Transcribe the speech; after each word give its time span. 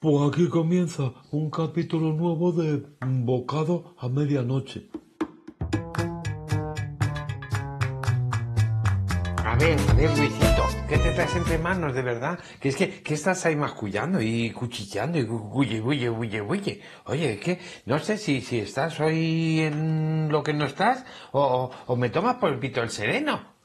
Pues 0.00 0.32
aquí 0.32 0.48
comienza 0.48 1.12
un 1.30 1.50
capítulo 1.50 2.12
nuevo 2.14 2.52
de 2.52 2.82
Bocado 3.02 3.94
a 3.98 4.08
Medianoche. 4.08 4.88
A 9.44 9.56
ver, 9.56 9.78
a 9.90 9.92
ver, 9.94 10.16
Luisito, 10.18 10.64
¿qué 10.88 10.96
te 10.96 11.10
traes 11.10 11.36
entre 11.36 11.58
manos, 11.58 11.92
de 11.94 12.00
verdad? 12.02 12.38
Que 12.60 12.70
es 12.70 12.76
que, 12.76 13.02
¿qué 13.02 13.12
estás 13.12 13.44
ahí 13.44 13.56
mascullando 13.56 14.22
y 14.22 14.50
cuchillando 14.52 15.18
y 15.18 15.24
huye, 15.24 15.82
huye, 15.82 16.08
huye, 16.08 16.40
huye? 16.40 16.80
Oye, 17.04 17.32
es 17.34 17.40
que 17.40 17.58
no 17.84 17.98
sé 17.98 18.16
si, 18.16 18.40
si 18.40 18.58
estás 18.60 19.00
hoy 19.00 19.60
en 19.60 20.28
lo 20.30 20.42
que 20.42 20.54
no 20.54 20.64
estás 20.64 21.04
o, 21.32 21.42
o- 21.42 21.70
o 21.92 21.96
me 21.96 22.08
tomas 22.08 22.36
por 22.36 22.50
el 22.52 22.58
pito 22.58 22.82
el 22.82 22.88
sereno. 22.90 23.59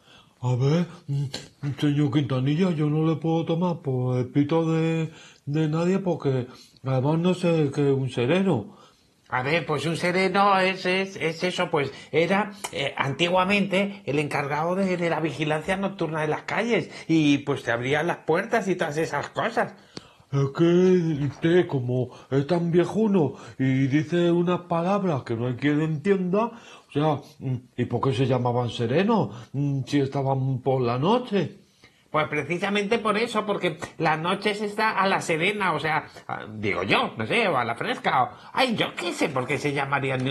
A 0.48 0.55
ver, 0.55 0.86
señor 1.80 2.12
Quintanilla, 2.12 2.70
yo 2.70 2.88
no 2.88 3.04
le 3.09 3.16
puedo 3.16 3.45
tomar 3.45 3.80
por 3.80 4.20
el 4.20 4.27
pito 4.27 4.71
de, 4.71 5.09
de 5.48 5.68
nadie 5.68 5.98
porque 5.98 6.45
además 6.84 7.18
no 7.18 7.34
sé 7.34 7.71
qué 7.73 7.89
es 7.89 7.98
un 7.98 8.12
sereno. 8.12 8.77
A 9.30 9.41
ver, 9.41 9.66
pues 9.66 9.88
un 9.88 9.98
sereno 9.98 10.59
es, 10.59 10.86
es, 10.86 11.16
es 11.16 11.44
eso, 11.44 11.72
pues 11.72 11.91
era 12.12 12.52
eh, 12.72 12.94
antiguamente 12.95 14.03
el 14.05 14.20
encargado 14.20 14.76
de, 14.76 14.98
de 14.98 15.09
la 15.09 15.20
vigilancia 15.20 15.77
nocturna 15.77 16.22
de 16.22 16.27
las 16.27 16.44
calles 16.44 16.91
y 17.08 17.39
pues 17.39 17.64
te 17.64 17.72
abría 17.72 18.03
las 18.03 18.17
puertas 18.17 18.67
y 18.67 18.75
todas 18.75 18.98
esas 18.98 19.30
cosas. 19.30 19.73
Es 20.31 20.50
que 20.58 21.25
usted, 21.25 21.66
como 21.66 22.09
es 22.30 22.45
tan 22.45 22.70
viejuno 22.70 23.36
y 23.58 23.88
dice 23.88 24.31
unas 24.31 24.62
palabras 24.62 25.23
que 25.23 25.36
no 25.36 25.48
hay 25.48 25.55
quien 25.55 25.81
entienda, 25.81 26.52
sea, 26.99 27.22
mm, 27.40 27.55
¿y 27.77 27.85
por 27.85 28.02
qué 28.02 28.13
se 28.13 28.26
llamaban 28.26 28.70
serenos 28.70 29.49
mm, 29.53 29.81
si 29.86 29.99
estaban 29.99 30.59
por 30.62 30.81
la 30.81 30.98
noche? 30.98 31.59
Pues 32.09 32.30
precisamente 32.30 32.99
por 32.99 33.17
eso, 33.17 33.45
porque 33.45 33.77
las 33.98 34.17
noches 34.17 34.62
está 34.62 34.91
a 34.91 35.05
la 35.05 35.20
serena, 35.20 35.73
o 35.73 35.80
sea, 35.80 36.05
digo 36.53 36.84
yo, 36.84 37.13
no 37.17 37.26
sé, 37.26 37.45
o 37.50 37.58
a 37.58 37.66
la 37.66 37.76
fresca, 37.76 38.23
o, 38.23 38.30
ay, 38.53 38.73
yo 38.77 38.95
qué 38.95 39.12
sé 39.12 39.27
por 39.27 39.45
qué 39.45 39.58
se 39.58 39.73
llamarían, 39.73 40.22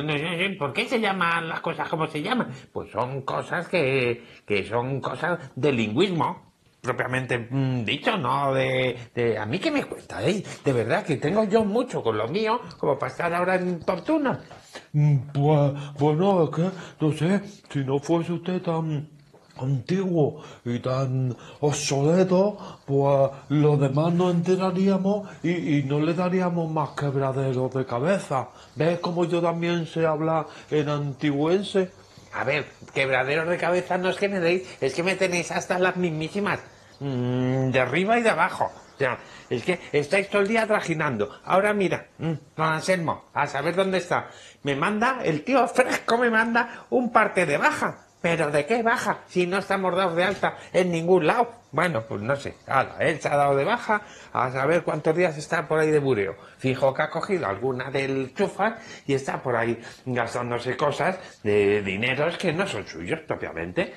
por 0.58 0.72
qué 0.72 0.86
se 0.86 0.98
llaman 0.98 1.46
las 1.46 1.60
cosas 1.60 1.86
como 1.90 2.06
se 2.06 2.22
llaman. 2.22 2.48
Pues 2.72 2.90
son 2.90 3.20
cosas 3.20 3.68
que, 3.68 4.24
que 4.46 4.64
son 4.64 5.02
cosas 5.02 5.38
de 5.56 5.72
lingüismo, 5.72 6.53
propiamente 6.84 7.38
mm, 7.38 7.84
dicho, 7.84 8.16
no 8.18 8.54
de, 8.54 8.98
a 9.40 9.46
mí 9.46 9.58
que 9.58 9.70
me 9.70 9.84
cuesta, 9.84 10.22
¿eh? 10.28 10.42
De 10.64 10.72
verdad 10.72 11.04
que 11.04 11.16
tengo 11.16 11.44
yo 11.44 11.64
mucho 11.64 12.02
con 12.02 12.16
lo 12.18 12.28
mío, 12.28 12.60
como 12.78 12.98
para 12.98 13.10
estar 13.12 13.34
ahora 13.34 13.56
en 13.56 13.80
tortunas. 13.80 14.38
Mm, 14.92 15.16
Pues, 15.32 15.72
bueno, 15.98 16.44
es 16.44 16.50
que, 16.56 16.70
no 17.00 17.12
sé, 17.12 17.42
si 17.72 17.80
no 17.84 17.98
fuese 17.98 18.32
usted 18.32 18.62
tan 18.62 19.08
antiguo 19.56 20.42
y 20.64 20.80
tan 20.80 21.36
obsoleto, 21.60 22.58
pues 22.84 23.30
los 23.48 23.80
demás 23.80 24.12
nos 24.12 24.34
enteraríamos 24.34 25.28
y, 25.42 25.78
y 25.78 25.82
no 25.84 26.00
le 26.00 26.14
daríamos 26.14 26.70
más 26.70 26.90
quebraderos 26.90 27.72
de 27.74 27.86
cabeza. 27.86 28.50
¿Ves 28.74 28.98
cómo 29.00 29.24
yo 29.26 29.40
también 29.42 29.86
sé 29.86 30.06
hablar 30.06 30.46
en 30.70 30.88
antigüense? 30.88 31.92
A 32.32 32.42
ver, 32.44 32.66
quebraderos 32.92 33.48
de 33.48 33.56
cabeza 33.58 33.96
no 33.98 34.08
es 34.10 34.16
que 34.16 34.28
me 34.28 34.40
deis, 34.40 34.68
es 34.80 34.94
que 34.94 35.04
me 35.04 35.14
tenéis 35.14 35.52
hasta 35.52 35.78
las 35.78 35.96
mismísimas. 35.96 36.60
Mm, 37.00 37.70
de 37.70 37.80
arriba 37.80 38.18
y 38.18 38.22
de 38.22 38.30
abajo. 38.30 38.72
Es 39.50 39.64
que 39.64 39.80
estáis 39.92 40.28
todo 40.28 40.42
el 40.42 40.48
día 40.48 40.66
trajinando. 40.66 41.40
Ahora 41.44 41.74
mira, 41.74 42.08
mm, 42.18 42.32
don 42.56 42.66
Anselmo, 42.66 43.24
a 43.34 43.46
saber 43.46 43.74
dónde 43.74 43.98
está. 43.98 44.28
Me 44.62 44.76
manda, 44.76 45.20
el 45.24 45.42
tío 45.44 45.66
fresco 45.68 46.18
me 46.18 46.30
manda 46.30 46.86
un 46.90 47.12
parte 47.12 47.46
de 47.46 47.58
baja. 47.58 48.00
¿Pero 48.24 48.50
de 48.50 48.64
qué 48.64 48.82
baja? 48.82 49.18
Si 49.26 49.46
no 49.46 49.58
estamos 49.58 49.94
dados 49.94 50.16
de 50.16 50.24
alta 50.24 50.56
en 50.72 50.90
ningún 50.90 51.26
lado. 51.26 51.50
Bueno, 51.72 52.06
pues 52.08 52.22
no 52.22 52.34
sé. 52.36 52.56
Ala, 52.66 52.96
él 53.00 53.20
se 53.20 53.28
ha 53.28 53.36
dado 53.36 53.54
de 53.54 53.64
baja 53.64 54.00
a 54.32 54.50
saber 54.50 54.82
cuántos 54.82 55.14
días 55.14 55.36
está 55.36 55.68
por 55.68 55.78
ahí 55.78 55.90
de 55.90 55.98
bureo. 55.98 56.34
Fijo 56.56 56.94
que 56.94 57.02
ha 57.02 57.10
cogido 57.10 57.46
alguna 57.46 57.90
del 57.90 58.32
chufas 58.32 58.80
y 59.06 59.12
está 59.12 59.42
por 59.42 59.56
ahí 59.56 59.78
gastándose 60.06 60.74
cosas 60.74 61.18
de 61.42 61.82
dineros 61.82 62.38
que 62.38 62.50
no 62.54 62.66
son 62.66 62.86
suyos 62.86 63.20
propiamente. 63.20 63.92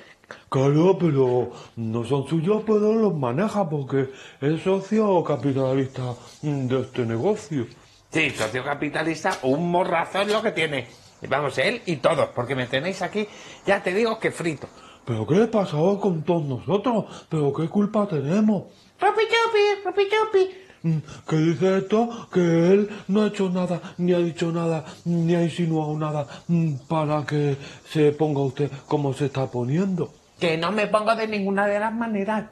Claro, 0.48 0.96
pero 0.98 1.50
no 1.76 2.04
son 2.04 2.26
suyos, 2.26 2.62
pero 2.66 2.94
los 2.94 3.14
maneja 3.14 3.68
porque 3.68 4.10
es 4.40 4.62
socio 4.62 5.22
capitalista 5.24 6.14
de 6.42 6.80
este 6.80 7.04
negocio. 7.04 7.66
Sí, 8.10 8.30
socio 8.30 8.64
capitalista, 8.64 9.38
un 9.42 9.70
morrazo 9.70 10.22
es 10.22 10.32
lo 10.32 10.42
que 10.42 10.52
tiene. 10.52 10.86
Vamos, 11.28 11.58
él 11.58 11.82
y 11.86 11.96
todos, 11.96 12.28
porque 12.34 12.54
me 12.54 12.66
tenéis 12.66 13.02
aquí, 13.02 13.26
ya 13.66 13.82
te 13.82 13.92
digo 13.92 14.18
que 14.18 14.30
frito. 14.30 14.68
¿Pero 15.04 15.26
qué 15.26 15.34
le 15.34 15.46
pasa 15.48 15.76
hoy 15.76 15.98
con 15.98 16.22
todos 16.22 16.44
nosotros? 16.44 17.26
¿Pero 17.28 17.52
qué 17.52 17.68
culpa 17.68 18.06
tenemos? 18.06 18.64
¡Ropi 19.00 19.22
chupi, 19.22 19.84
ropi 19.84 20.02
chupi! 20.08 20.50
Mm, 20.82 20.98
Que 21.28 21.36
dice 21.36 21.78
esto 21.78 22.28
que 22.32 22.40
él 22.40 22.88
no 23.08 23.22
ha 23.22 23.26
hecho 23.28 23.50
nada, 23.50 23.80
ni 23.98 24.12
ha 24.12 24.18
dicho 24.18 24.52
nada, 24.52 24.84
ni 25.04 25.34
ha 25.34 25.42
insinuado 25.42 25.98
nada 25.98 26.26
mm, 26.46 26.74
para 26.88 27.24
que 27.26 27.56
se 27.90 28.12
ponga 28.12 28.40
usted 28.40 28.70
como 28.86 29.12
se 29.12 29.26
está 29.26 29.46
poniendo. 29.50 30.12
Que 30.38 30.56
no 30.56 30.70
me 30.72 30.86
pongo 30.86 31.14
de 31.16 31.26
ninguna 31.26 31.66
de 31.66 31.80
las 31.80 31.92
maneras. 31.92 32.44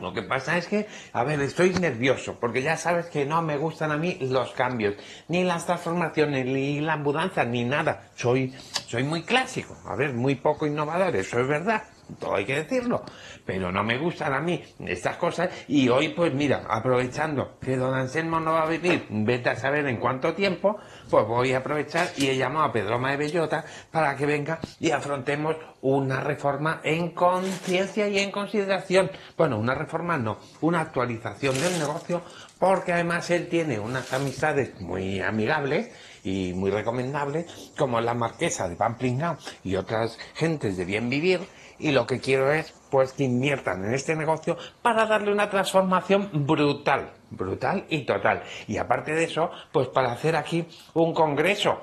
Lo 0.00 0.12
que 0.12 0.22
pasa 0.22 0.58
es 0.58 0.66
que, 0.66 0.88
a 1.12 1.22
ver, 1.22 1.40
estoy 1.40 1.70
nervioso, 1.70 2.36
porque 2.40 2.62
ya 2.62 2.76
sabes 2.76 3.06
que 3.06 3.24
no 3.24 3.42
me 3.42 3.56
gustan 3.56 3.92
a 3.92 3.96
mí 3.96 4.18
los 4.20 4.50
cambios, 4.52 4.96
ni 5.28 5.44
las 5.44 5.66
transformaciones, 5.66 6.46
ni 6.46 6.80
la 6.80 6.96
mudanza, 6.96 7.44
ni 7.44 7.64
nada. 7.64 8.08
Soy, 8.16 8.52
soy 8.86 9.04
muy 9.04 9.22
clásico, 9.22 9.76
a 9.86 9.94
ver, 9.94 10.12
muy 10.12 10.34
poco 10.34 10.66
innovador, 10.66 11.14
eso 11.14 11.38
es 11.38 11.46
verdad, 11.46 11.84
todo 12.18 12.36
hay 12.36 12.44
que 12.44 12.56
decirlo. 12.56 13.02
Pero 13.44 13.70
no 13.70 13.82
me 13.82 13.98
gustan 13.98 14.32
a 14.32 14.40
mí 14.40 14.62
estas 14.86 15.16
cosas, 15.16 15.50
y 15.68 15.88
hoy, 15.88 16.10
pues 16.10 16.32
mira, 16.32 16.64
aprovechando 16.68 17.58
que 17.60 17.76
don 17.76 17.94
Anselmo 17.94 18.40
no 18.40 18.52
va 18.52 18.62
a 18.62 18.66
venir, 18.66 19.06
vete 19.10 19.50
a 19.50 19.56
saber 19.56 19.86
en 19.86 19.98
cuánto 19.98 20.34
tiempo, 20.34 20.78
pues 21.10 21.26
voy 21.26 21.52
a 21.52 21.58
aprovechar 21.58 22.08
y 22.16 22.28
he 22.28 22.36
llamado 22.36 22.66
a 22.66 22.72
Pedroma 22.72 23.10
de 23.10 23.16
Bellota 23.18 23.64
para 23.90 24.16
que 24.16 24.26
venga 24.26 24.58
y 24.80 24.90
afrontemos 24.90 25.56
una 25.82 26.20
reforma 26.20 26.80
en 26.82 27.10
conciencia 27.10 28.08
y 28.08 28.18
en 28.18 28.30
consideración. 28.30 29.10
Bueno, 29.36 29.58
una 29.58 29.74
reforma 29.74 30.16
no, 30.16 30.38
una 30.60 30.80
actualización 30.80 31.60
del 31.60 31.78
negocio, 31.78 32.22
porque 32.58 32.92
además 32.92 33.30
él 33.30 33.48
tiene 33.48 33.78
unas 33.78 34.12
amistades 34.12 34.80
muy 34.80 35.20
amigables 35.20 35.90
y 36.22 36.54
muy 36.54 36.70
recomendables, 36.70 37.72
como 37.76 38.00
la 38.00 38.14
marquesa 38.14 38.68
de 38.68 38.76
Pamplingao 38.76 39.36
y 39.62 39.76
otras 39.76 40.18
gentes 40.34 40.76
de 40.78 40.86
bien 40.86 41.10
vivir, 41.10 41.40
y 41.78 41.92
lo 41.92 42.06
que 42.06 42.20
quiero 42.20 42.52
es 42.52 42.72
pues 42.90 43.12
que 43.12 43.24
inviertan 43.24 43.84
en 43.84 43.94
este 43.94 44.14
negocio 44.14 44.56
para 44.80 45.06
darle 45.06 45.32
una 45.32 45.50
transformación 45.50 46.30
brutal, 46.32 47.10
brutal 47.30 47.84
y 47.88 48.04
total. 48.04 48.42
Y 48.68 48.76
aparte 48.76 49.12
de 49.12 49.24
eso, 49.24 49.50
pues 49.72 49.88
para 49.88 50.12
hacer 50.12 50.36
aquí 50.36 50.64
un 50.94 51.12
congreso. 51.12 51.78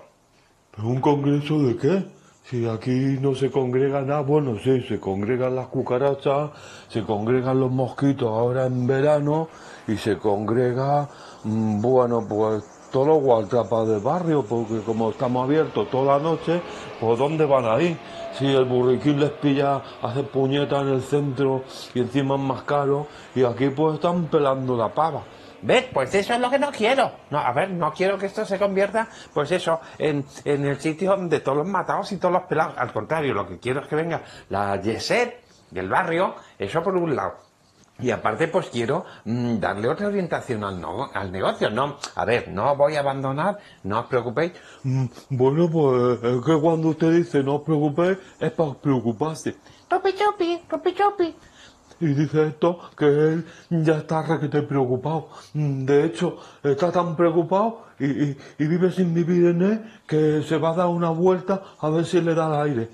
¿Pero 0.74 0.88
un 0.88 1.02
congreso 1.02 1.62
de 1.64 1.76
qué? 1.76 2.06
Si 2.44 2.68
aquí 2.68 3.18
no 3.22 3.36
se 3.36 3.52
congrega 3.52 4.02
nada, 4.02 4.22
bueno, 4.22 4.58
sí, 4.64 4.82
se 4.82 5.00
congregan 5.00 5.56
las 5.56 5.68
cucarachas, 5.68 6.52
se 6.90 7.04
congregan 7.04 7.60
los 7.60 7.72
mosquitos 7.72 8.30
ahora 8.30 8.66
en 8.66 8.88
verano 8.88 9.48
y 9.88 9.96
se 9.98 10.18
congrega, 10.18 11.10
mm, 11.44 11.82
bueno, 11.82 12.26
pues 12.28 12.64
todos 12.92 13.08
los 13.08 13.22
guardapas 13.22 13.88
del 13.88 14.00
barrio, 14.00 14.44
porque 14.44 14.82
como 14.86 15.10
estamos 15.10 15.46
abiertos 15.46 15.90
toda 15.90 16.18
la 16.18 16.24
noche, 16.24 16.62
pues 17.00 17.18
¿dónde 17.18 17.46
van 17.46 17.66
a 17.66 17.82
ir? 17.82 17.98
Si 18.34 18.46
el 18.46 18.66
burriquín 18.66 19.20
les 19.20 19.32
pilla 19.32 19.82
hacer 20.02 20.28
puñetas 20.28 20.82
en 20.84 20.90
el 20.90 21.02
centro 21.02 21.64
y 21.94 22.00
encima 22.00 22.36
es 22.36 22.42
más 22.42 22.64
caro, 22.64 23.08
y 23.36 23.44
aquí 23.44 23.70
pues 23.70 23.96
están 23.96 24.26
pelando 24.26 24.76
la 24.76 24.90
pava. 24.90 25.24
¿Ves? 25.64 25.86
Pues 25.94 26.14
eso 26.16 26.34
es 26.34 26.40
lo 26.40 26.50
que 26.50 26.58
no 26.58 26.72
quiero. 26.72 27.12
No, 27.30 27.38
a 27.38 27.52
ver, 27.54 27.70
no 27.70 27.94
quiero 27.94 28.18
que 28.18 28.26
esto 28.26 28.46
se 28.46 28.58
convierta, 28.58 29.08
pues 29.34 29.52
eso, 29.52 29.80
en, 30.00 30.26
en 30.44 30.66
el 30.66 30.80
sitio 30.80 31.16
de 31.16 31.40
todos 31.40 31.60
los 31.60 31.68
matados 31.68 32.12
y 32.12 32.18
todos 32.18 32.34
los 32.34 32.44
pelados. 32.44 32.74
Al 32.78 32.92
contrario, 32.92 33.34
lo 33.34 33.48
que 33.48 33.60
quiero 33.60 33.82
es 33.82 33.88
que 33.88 33.96
venga 33.96 34.22
la 34.50 34.82
Yeset 34.82 35.40
del 35.70 35.88
barrio, 35.88 36.36
eso 36.58 36.82
por 36.82 36.96
un 36.96 37.16
lado. 37.16 37.51
Y 38.02 38.10
aparte, 38.12 38.48
pues 38.48 38.68
quiero 38.70 39.06
mm, 39.26 39.60
darle 39.60 39.88
otra 39.88 40.08
orientación 40.08 40.64
al, 40.64 40.82
no- 40.82 41.10
al 41.14 41.32
negocio. 41.32 41.70
No, 41.70 41.98
a 42.16 42.26
ver, 42.26 42.48
no 42.50 42.76
voy 42.76 42.96
a 42.96 43.02
abandonar, 43.02 43.60
no 43.84 44.00
os 44.00 44.06
preocupéis. 44.08 44.54
Mm, 44.84 45.06
Bueno, 45.30 45.70
pues 45.70 46.24
es 46.24 46.44
que 46.46 46.60
cuando 46.60 46.90
usted 46.90 47.12
dice 47.14 47.44
no 47.44 47.56
os 47.58 47.62
preocupéis, 47.64 48.18
es 48.40 48.52
para 48.52 48.74
preocuparse. 48.74 49.56
Ropi 49.90 50.14
chupi, 50.14 50.62
ropi 50.70 50.94
chupi. 50.96 51.36
Y 52.00 52.08
dice 52.16 52.48
esto 52.48 52.80
que 52.98 53.06
él 53.06 53.46
ya 53.70 53.98
está 54.00 54.24
requete 54.24 54.64
preocupado. 54.64 55.28
Mm, 55.54 55.86
De 55.86 56.06
hecho, 56.06 56.38
está 56.64 56.92
tan 56.92 57.16
preocupado 57.16 57.84
y, 58.00 58.06
y- 58.06 58.38
y 58.58 58.66
vive 58.66 58.92
sin 58.92 59.14
vivir 59.14 59.46
en 59.48 59.62
él 59.62 59.92
que 60.08 60.42
se 60.42 60.58
va 60.58 60.72
a 60.72 60.76
dar 60.76 60.88
una 60.88 61.12
vuelta 61.12 61.62
a 61.80 61.90
ver 61.92 62.06
si 62.06 62.20
le 62.22 62.34
da 62.34 62.48
el 62.48 62.72
aire. 62.72 62.90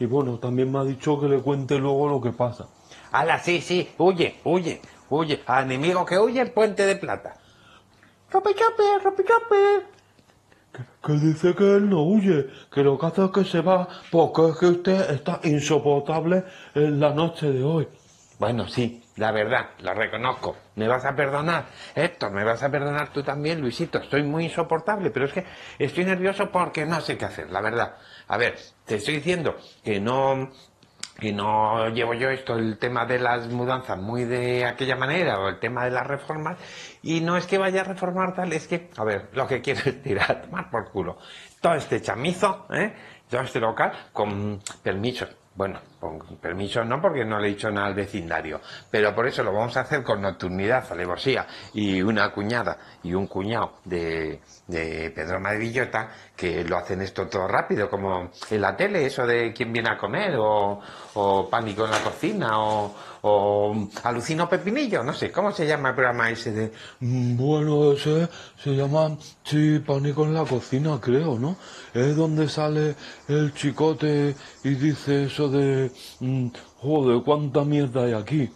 Y 0.00 0.06
bueno, 0.06 0.38
también 0.38 0.72
me 0.72 0.78
ha 0.80 0.84
dicho 0.84 1.20
que 1.20 1.28
le 1.28 1.38
cuente 1.40 1.78
luego 1.78 2.08
lo 2.08 2.20
que 2.20 2.32
pasa. 2.32 2.66
Ala, 3.12 3.38
sí, 3.38 3.60
sí, 3.60 3.88
huye, 3.98 4.40
huye, 4.44 4.80
huye. 5.10 5.42
A 5.46 5.62
enemigo 5.62 6.04
que 6.04 6.18
huye, 6.18 6.44
puente 6.46 6.84
de 6.86 6.96
plata. 6.96 7.36
Ropi 8.30 8.50
chupi, 8.54 8.82
ropi 9.02 9.22
chupi. 9.22 9.98
Que 11.04 11.12
dice 11.14 11.54
que 11.54 11.76
él 11.76 11.88
no 11.88 12.02
huye, 12.02 12.46
que 12.70 12.82
lo 12.82 12.98
que 12.98 13.06
hace 13.06 13.24
es 13.24 13.30
que 13.30 13.44
se 13.44 13.60
va 13.62 13.88
porque 14.10 14.48
es 14.50 14.56
que 14.58 14.66
usted 14.66 15.10
está 15.10 15.40
insoportable 15.44 16.44
en 16.74 17.00
la 17.00 17.14
noche 17.14 17.50
de 17.50 17.64
hoy. 17.64 17.88
Bueno, 18.38 18.68
sí, 18.68 19.02
la 19.16 19.32
verdad, 19.32 19.70
lo 19.80 19.94
reconozco. 19.94 20.56
¿Me 20.76 20.86
vas 20.86 21.04
a 21.04 21.16
perdonar? 21.16 21.66
Héctor, 21.94 22.30
¿me 22.30 22.44
vas 22.44 22.62
a 22.62 22.70
perdonar 22.70 23.12
tú 23.12 23.24
también, 23.24 23.60
Luisito? 23.60 23.98
Estoy 23.98 24.22
muy 24.22 24.44
insoportable, 24.44 25.10
pero 25.10 25.26
es 25.26 25.32
que 25.32 25.44
estoy 25.78 26.04
nervioso 26.04 26.50
porque 26.50 26.86
no 26.86 27.00
sé 27.00 27.18
qué 27.18 27.24
hacer, 27.24 27.50
la 27.50 27.60
verdad. 27.60 27.96
A 28.28 28.36
ver, 28.36 28.56
te 28.84 28.96
estoy 28.96 29.16
diciendo 29.16 29.56
que 29.82 29.98
no 29.98 30.50
que 31.18 31.32
no 31.32 31.88
llevo 31.88 32.14
yo 32.14 32.30
esto, 32.30 32.54
el 32.54 32.78
tema 32.78 33.04
de 33.04 33.18
las 33.18 33.48
mudanzas 33.48 33.98
muy 33.98 34.24
de 34.24 34.64
aquella 34.64 34.94
manera, 34.94 35.40
o 35.40 35.48
el 35.48 35.58
tema 35.58 35.84
de 35.84 35.90
las 35.90 36.06
reformas, 36.06 36.58
y 37.02 37.20
no 37.20 37.36
es 37.36 37.46
que 37.46 37.58
vaya 37.58 37.80
a 37.80 37.84
reformar 37.84 38.34
tal, 38.34 38.52
es 38.52 38.68
que, 38.68 38.88
a 38.96 39.04
ver, 39.04 39.28
lo 39.32 39.46
que 39.46 39.60
quiero 39.60 39.80
es 39.86 40.00
tirar, 40.02 40.42
tomar 40.42 40.70
por 40.70 40.90
culo. 40.90 41.18
Todo 41.60 41.74
este 41.74 42.00
chamizo, 42.00 42.66
¿eh? 42.70 42.94
todo 43.28 43.40
este 43.40 43.58
local, 43.58 43.92
con 44.12 44.60
permiso, 44.82 45.26
bueno, 45.56 45.80
con 45.98 46.18
permiso 46.40 46.84
no 46.84 47.00
porque 47.00 47.24
no 47.24 47.38
le 47.38 47.48
he 47.48 47.50
dicho 47.50 47.70
nada 47.70 47.88
al 47.88 47.94
vecindario, 47.94 48.60
pero 48.90 49.14
por 49.14 49.26
eso 49.26 49.42
lo 49.42 49.52
vamos 49.52 49.76
a 49.76 49.80
hacer 49.80 50.02
con 50.02 50.20
nocturnidad, 50.22 50.84
alevosía 50.90 51.46
y 51.74 52.00
una 52.02 52.30
cuñada 52.32 52.78
y 53.02 53.14
un 53.14 53.26
cuñado 53.26 53.74
de, 53.84 54.40
de 54.66 55.10
Pedro 55.14 55.40
Madrillota 55.40 56.08
que 56.36 56.62
lo 56.64 56.76
hacen 56.76 57.02
esto 57.02 57.26
todo 57.26 57.48
rápido, 57.48 57.90
como 57.90 58.30
en 58.50 58.60
la 58.60 58.76
tele, 58.76 59.06
eso 59.06 59.26
de 59.26 59.52
quién 59.52 59.72
viene 59.72 59.90
a 59.90 59.98
comer 59.98 60.36
o, 60.38 60.80
o 61.14 61.50
pánico 61.50 61.84
en 61.84 61.90
la 61.90 61.98
cocina 62.00 62.60
o, 62.60 62.94
o 63.22 63.88
alucino 64.04 64.48
pepinillo, 64.48 65.02
no 65.02 65.12
sé, 65.12 65.32
¿cómo 65.32 65.50
se 65.50 65.66
llama 65.66 65.90
el 65.90 65.94
programa 65.96 66.30
ese 66.30 66.52
de... 66.52 66.72
Mm, 67.00 67.36
Bueno, 67.36 67.92
ese 67.92 68.28
se 68.62 68.70
llama, 68.76 69.16
sí, 69.42 69.80
pánico 69.80 70.24
en 70.24 70.34
la 70.34 70.44
cocina, 70.44 70.98
creo, 71.00 71.38
¿no? 71.38 71.56
Es 71.94 72.14
donde 72.16 72.48
sale 72.48 72.94
el 73.28 73.52
chicote 73.54 74.36
y 74.62 74.70
dice 74.74 75.24
eso 75.24 75.48
de, 75.48 75.87
mm, 76.20 76.48
joder, 76.76 77.22
cuánta 77.24 77.64
mierda 77.64 78.04
hay 78.04 78.12
aquí. 78.14 78.50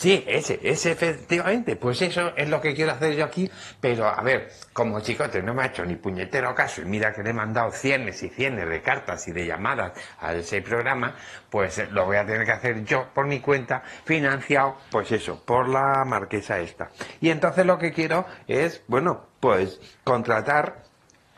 Sí, 0.00 0.24
ese, 0.26 0.58
ese 0.62 0.92
efectivamente, 0.92 1.76
pues 1.76 2.00
eso 2.00 2.32
es 2.34 2.48
lo 2.48 2.58
que 2.62 2.74
quiero 2.74 2.92
hacer 2.92 3.16
yo 3.16 3.22
aquí, 3.26 3.50
pero 3.82 4.06
a 4.08 4.22
ver, 4.22 4.50
como 4.72 4.98
chicote 5.00 5.42
no 5.42 5.52
me 5.52 5.62
ha 5.62 5.66
hecho 5.66 5.84
ni 5.84 5.96
puñetero 5.96 6.54
caso 6.54 6.80
y 6.80 6.86
mira 6.86 7.12
que 7.12 7.22
le 7.22 7.28
he 7.28 7.32
mandado 7.34 7.70
cienes 7.70 8.22
y 8.22 8.30
cienes 8.30 8.66
de 8.66 8.80
cartas 8.80 9.28
y 9.28 9.32
de 9.32 9.44
llamadas 9.44 9.92
a 10.18 10.32
ese 10.32 10.62
programa, 10.62 11.14
pues 11.50 11.86
lo 11.90 12.06
voy 12.06 12.16
a 12.16 12.24
tener 12.24 12.46
que 12.46 12.52
hacer 12.52 12.82
yo 12.82 13.08
por 13.12 13.26
mi 13.26 13.40
cuenta, 13.40 13.82
financiado, 14.06 14.76
pues 14.90 15.12
eso, 15.12 15.44
por 15.44 15.68
la 15.68 16.02
marquesa 16.06 16.58
esta. 16.60 16.88
Y 17.20 17.28
entonces 17.28 17.66
lo 17.66 17.78
que 17.78 17.92
quiero 17.92 18.24
es, 18.48 18.82
bueno, 18.88 19.26
pues 19.38 19.82
contratar 20.02 20.84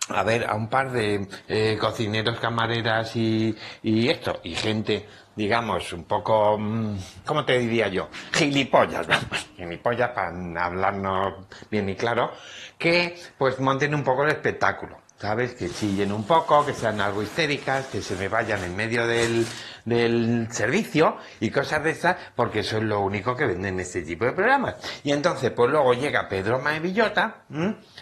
a 0.08 0.22
ver, 0.22 0.44
a 0.48 0.54
un 0.54 0.68
par 0.68 0.92
de 0.92 1.26
eh, 1.48 1.78
cocineros, 1.80 2.38
camareras 2.38 3.16
y 3.16 3.56
esto, 3.82 4.40
y 4.44 4.54
gente, 4.54 5.06
digamos, 5.36 5.92
un 5.92 6.04
poco, 6.04 6.58
mm, 6.58 6.96
¿cómo 7.24 7.44
te 7.44 7.58
diría 7.58 7.88
yo? 7.88 8.08
Gilipollas, 8.32 9.06
gilipollas 9.56 10.10
para 10.10 10.28
hablarnos 10.64 11.46
bien 11.70 11.88
y 11.88 11.96
claro, 11.96 12.32
que 12.78 13.16
pues 13.38 13.58
monten 13.60 13.94
un 13.94 14.02
poco 14.02 14.24
el 14.24 14.30
espectáculo. 14.30 15.02
¿Sabes? 15.22 15.54
Que 15.54 15.70
chillen 15.70 16.10
un 16.10 16.24
poco, 16.24 16.66
que 16.66 16.74
sean 16.74 17.00
algo 17.00 17.22
histéricas, 17.22 17.86
que 17.86 18.02
se 18.02 18.16
me 18.16 18.26
vayan 18.26 18.64
en 18.64 18.74
medio 18.74 19.06
del, 19.06 19.46
del 19.84 20.48
servicio 20.50 21.16
y 21.38 21.48
cosas 21.48 21.84
de 21.84 21.90
esas, 21.90 22.16
porque 22.34 22.58
eso 22.58 22.78
es 22.78 22.82
lo 22.82 22.98
único 22.98 23.36
que 23.36 23.46
venden 23.46 23.78
este 23.78 24.02
tipo 24.02 24.24
de 24.24 24.32
programas. 24.32 24.74
Y 25.04 25.12
entonces, 25.12 25.52
pues 25.52 25.70
luego 25.70 25.94
llega 25.94 26.28
Pedro 26.28 26.58
Maevillota 26.58 27.44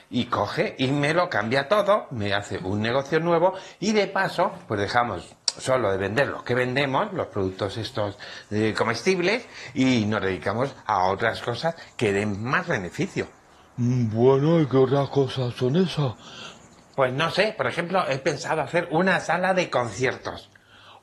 y 0.09 0.25
coge 0.27 0.75
y 0.79 0.87
me 0.87 1.13
lo 1.13 1.29
cambia 1.29 1.69
todo, 1.69 2.07
me 2.11 2.33
hace 2.33 2.57
un 2.57 2.81
negocio 2.81 3.21
nuevo 3.21 3.53
y 3.81 3.93
de 3.93 4.07
paso, 4.07 4.53
pues 4.67 4.81
dejamos 4.81 5.37
solo 5.61 5.91
de 5.93 5.99
vender 5.99 6.29
lo 6.29 6.43
que 6.43 6.55
vendemos, 6.55 7.13
los 7.13 7.27
productos 7.29 7.77
estos 7.77 8.17
eh, 8.51 8.75
comestibles, 8.77 9.47
y 9.75 10.05
nos 10.07 10.23
dedicamos 10.23 10.75
a 10.87 11.05
otras 11.05 11.41
cosas 11.41 11.75
que 11.97 12.13
den 12.13 12.43
más 12.43 12.67
beneficio. 12.67 13.27
Mm, 13.77 14.11
Bueno, 14.11 14.61
¿y 14.61 14.67
qué 14.67 14.77
otras 14.77 15.09
cosas 15.11 15.55
son 15.55 15.77
esas? 15.77 16.15
Pues 16.97 17.13
no 17.13 17.31
sé, 17.31 17.55
por 17.57 17.67
ejemplo, 17.67 18.05
he 18.09 18.19
pensado 18.19 18.61
hacer 18.63 18.89
una 18.91 19.21
sala 19.21 19.55
de 19.55 19.71
conciertos. 19.71 20.51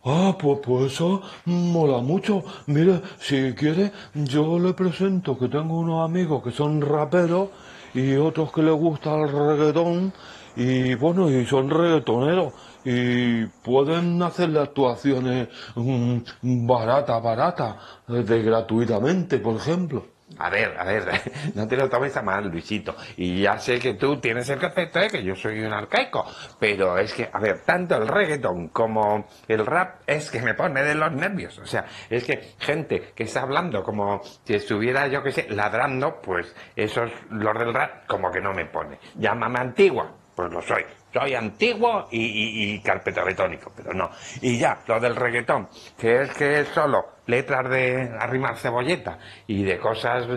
Ah, 0.04 0.38
pues, 0.40 0.60
pues 0.64 0.94
eso 0.94 1.22
mola 1.46 1.98
mucho. 2.00 2.44
Mire, 2.68 3.02
si 3.20 3.54
quiere, 3.54 3.92
yo 4.14 4.60
le 4.60 4.74
presento 4.74 5.38
que 5.38 5.48
tengo 5.48 5.80
unos 5.80 6.06
amigos 6.08 6.44
que 6.44 6.52
son 6.52 6.82
raperos 6.82 7.50
y 7.94 8.16
otros 8.16 8.52
que 8.52 8.62
les 8.62 8.74
gusta 8.74 9.16
el 9.16 9.30
reggaetón 9.30 10.14
y 10.56 10.96
bueno, 10.96 11.30
y 11.30 11.46
son 11.46 11.70
reggaetoneros 11.70 12.54
y 12.90 13.46
pueden 13.46 14.24
hacerle 14.24 14.62
actuaciones 14.62 15.50
mm, 15.76 16.66
baratas, 16.66 17.76
eh, 18.08 18.24
de 18.24 18.42
gratuitamente, 18.42 19.40
por 19.40 19.58
ejemplo. 19.58 20.06
A 20.40 20.50
ver, 20.50 20.74
a 20.80 20.86
ver, 20.86 21.04
no 21.56 21.68
te 21.68 21.76
lo 21.76 21.90
tomes 21.90 22.16
a 22.16 22.22
mal, 22.22 22.50
Luisito. 22.50 22.96
Y 23.18 23.42
ya 23.42 23.60
sé 23.60 23.78
que 23.78 23.96
tú 23.96 24.22
tienes 24.22 24.48
el 24.48 24.60
concepto 24.60 25.00
de 25.00 25.10
que 25.10 25.22
yo 25.22 25.36
soy 25.36 25.60
un 25.60 25.74
arcaico, 25.74 26.26
pero 26.58 26.98
es 26.98 27.14
que, 27.14 27.30
a 27.32 27.40
ver, 27.42 27.60
tanto 27.66 27.98
el 27.98 28.08
reggaeton 28.08 28.70
como 28.70 29.28
el 29.50 29.66
rap 29.66 30.02
es 30.08 30.32
que 30.32 30.42
me 30.42 30.54
pone 30.54 30.82
de 30.82 30.96
los 30.96 31.12
nervios. 31.12 31.60
O 31.60 31.66
sea, 31.66 31.86
es 32.10 32.24
que 32.24 32.54
gente 32.58 33.12
que 33.14 33.24
está 33.24 33.42
hablando 33.42 33.84
como 33.84 34.22
si 34.46 34.54
estuviera, 34.54 35.08
yo 35.08 35.22
que 35.22 35.34
sé, 35.34 35.48
ladrando, 35.50 36.22
pues 36.22 36.56
esos, 36.74 37.12
los 37.32 37.60
del 37.60 37.74
rap, 37.74 38.08
como 38.08 38.32
que 38.32 38.40
no 38.40 38.54
me 38.54 38.66
pone. 38.66 38.98
Llámame 39.16 39.60
antigua, 39.60 40.10
pues 40.36 40.50
lo 40.54 40.62
soy. 40.62 40.86
Soy 41.14 41.34
antiguo 41.36 42.08
y, 42.12 42.74
y, 42.74 42.80
carpetobetónico, 42.82 43.72
pero 43.76 43.94
no. 43.94 44.12
Y 44.42 44.58
ya, 44.58 44.80
lo 44.88 45.00
del 45.00 45.16
reggaetón, 45.16 45.70
que 45.98 46.24
es 46.24 46.34
que 46.34 46.60
es 46.60 46.68
solo 46.70 47.06
letras 47.26 47.70
de 47.70 48.12
arrimar 48.20 48.58
cebolleta 48.58 49.18
y 49.48 49.64
de 49.64 49.80
cosas 49.80 50.28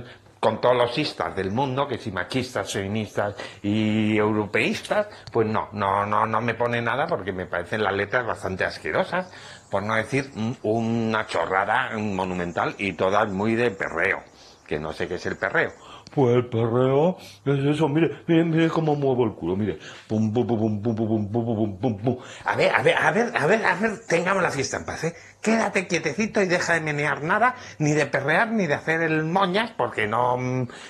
con 0.40 0.58
todos 0.60 0.76
los 0.76 0.96
istas 0.96 1.36
del 1.36 1.52
mundo, 1.52 1.86
que 1.86 1.98
si 1.98 2.10
machistas, 2.10 2.72
feministas 2.72 3.34
y 3.62 4.16
europeístas, 4.16 5.08
pues 5.30 5.46
no, 5.46 5.68
no, 5.72 6.06
no, 6.06 6.26
no 6.26 6.40
me 6.40 6.54
pone 6.54 6.80
nada 6.80 7.06
porque 7.06 7.30
me 7.30 7.46
parecen 7.46 7.82
las 7.84 7.92
letras 7.92 8.26
bastante 8.26 8.64
asquerosas, 8.64 9.30
por 9.70 9.82
no 9.82 9.94
decir 9.94 10.30
una 10.62 11.26
chorrada 11.26 11.90
monumental 11.98 12.74
y 12.78 12.94
todas 12.94 13.30
muy 13.30 13.54
de 13.54 13.70
perreo, 13.70 14.20
que 14.66 14.78
no 14.78 14.92
sé 14.92 15.06
qué 15.06 15.16
es 15.16 15.26
el 15.26 15.36
perreo. 15.36 15.72
Pues 16.14 16.34
el 16.34 16.46
perreo 16.46 17.16
es 17.44 17.64
eso, 17.64 17.88
mire, 17.88 18.22
mire, 18.26 18.44
mire 18.44 18.68
cómo 18.68 18.96
muevo 18.96 19.24
el 19.24 19.32
culo, 19.32 19.56
mire. 19.56 19.78
Pum, 20.08 20.32
pum, 20.32 20.46
pum, 20.46 20.58
pum, 20.58 20.82
pum, 20.82 20.96
pum, 20.96 21.30
pum, 21.30 21.56
pum, 21.56 21.78
pum 21.78 21.98
pum. 21.98 22.16
A 22.44 22.56
ver, 22.56 22.74
a 22.74 22.82
ver, 22.82 22.96
a 22.96 23.10
ver, 23.12 23.32
a 23.36 23.46
ver, 23.46 23.64
a 23.64 23.74
ver, 23.76 24.00
tengamos 24.08 24.42
la 24.42 24.50
fiesta 24.50 24.78
en 24.78 24.84
paz, 24.84 25.04
¿eh? 25.04 25.14
Quédate 25.40 25.86
quietecito 25.86 26.42
y 26.42 26.46
deja 26.46 26.74
de 26.74 26.80
menear 26.80 27.22
nada, 27.22 27.54
ni 27.78 27.92
de 27.92 28.06
perrear, 28.06 28.50
ni 28.50 28.66
de 28.66 28.74
hacer 28.74 29.02
el 29.02 29.24
moñas, 29.24 29.70
porque 29.76 30.06
no, 30.06 30.36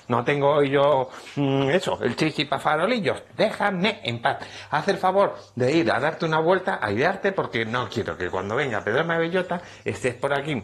no 0.08 0.24
tengo 0.24 0.62
yo 0.62 1.10
mm, 1.36 1.70
eso, 1.70 1.98
el 2.02 2.16
chichi 2.16 2.46
para 2.46 2.62
farolillos. 2.62 3.22
Déjame 3.36 4.00
en 4.02 4.22
paz. 4.22 4.38
Haz 4.70 4.88
el 4.88 4.96
favor 4.96 5.36
de 5.54 5.72
ir 5.72 5.92
a 5.92 6.00
darte 6.00 6.24
una 6.24 6.40
vuelta, 6.40 6.78
a 6.80 6.90
idearte, 6.90 7.32
porque 7.32 7.66
no 7.66 7.88
quiero 7.88 8.16
que 8.16 8.30
cuando 8.30 8.56
venga 8.56 8.82
Pedro 8.82 9.04
Mabellota 9.04 9.60
estés 9.84 10.14
por 10.14 10.32
aquí 10.32 10.62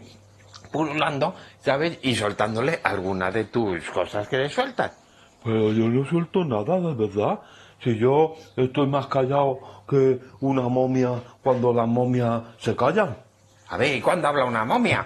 pululando, 0.67 1.33
¿sabes? 1.59 1.99
Y 2.01 2.15
soltándole 2.15 2.79
alguna 2.83 3.31
de 3.31 3.45
tus 3.45 3.89
cosas 3.89 4.27
que 4.27 4.37
le 4.37 4.49
sueltas. 4.49 4.91
Pero 5.43 5.71
yo 5.71 5.87
no 5.87 6.05
suelto 6.05 6.43
nada, 6.43 6.79
de 6.79 6.93
verdad. 6.93 7.39
Si 7.83 7.97
yo 7.97 8.35
estoy 8.55 8.87
más 8.87 9.07
callado 9.07 9.59
que 9.87 10.19
una 10.41 10.67
momia 10.67 11.21
cuando 11.43 11.73
las 11.73 11.87
momias 11.87 12.41
se 12.57 12.75
callan. 12.75 13.17
A 13.69 13.77
ver, 13.77 13.95
¿y 13.95 14.01
cuándo 14.01 14.27
habla 14.27 14.45
una 14.45 14.65
momia? 14.65 15.05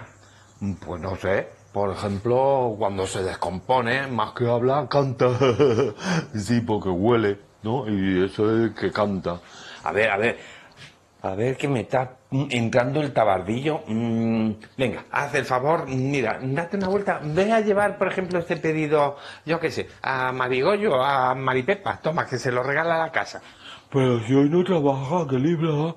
Pues 0.84 1.00
no 1.00 1.16
sé. 1.16 1.48
Por 1.72 1.90
ejemplo, 1.90 2.74
cuando 2.78 3.06
se 3.06 3.22
descompone, 3.22 4.06
más 4.06 4.32
que 4.32 4.48
habla, 4.48 4.86
canta. 4.88 5.30
sí, 6.34 6.60
porque 6.60 6.90
huele, 6.90 7.38
¿no? 7.62 7.88
Y 7.88 8.24
eso 8.24 8.64
es 8.64 8.72
que 8.74 8.92
canta. 8.92 9.40
A 9.82 9.92
ver, 9.92 10.10
a 10.10 10.16
ver, 10.18 10.38
a 11.22 11.34
ver 11.34 11.56
que 11.56 11.68
me 11.68 11.80
está 11.80 12.04
mm, 12.04 12.21
entrando 12.50 13.00
el 13.00 13.12
tabardillo. 13.12 13.82
Mm, 13.86 14.52
venga, 14.76 15.04
haz 15.10 15.34
el 15.34 15.44
favor, 15.44 15.86
mira, 15.88 16.38
date 16.42 16.76
una 16.76 16.88
vuelta. 16.88 17.20
Ve 17.22 17.52
a 17.52 17.60
llevar, 17.60 17.98
por 17.98 18.08
ejemplo, 18.08 18.38
este 18.38 18.56
pedido, 18.56 19.16
yo 19.44 19.60
qué 19.60 19.70
sé, 19.70 19.88
a 20.02 20.32
Marigollo, 20.32 21.02
a 21.02 21.34
Maripepa. 21.34 22.00
Toma, 22.02 22.26
que 22.26 22.38
se 22.38 22.52
lo 22.52 22.62
regala 22.62 22.96
a 22.96 23.06
la 23.06 23.12
casa. 23.12 23.42
Pero 23.90 24.20
si 24.20 24.34
hoy 24.34 24.48
no 24.48 24.64
trabaja, 24.64 25.26
que 25.28 25.38
libra. 25.38 25.94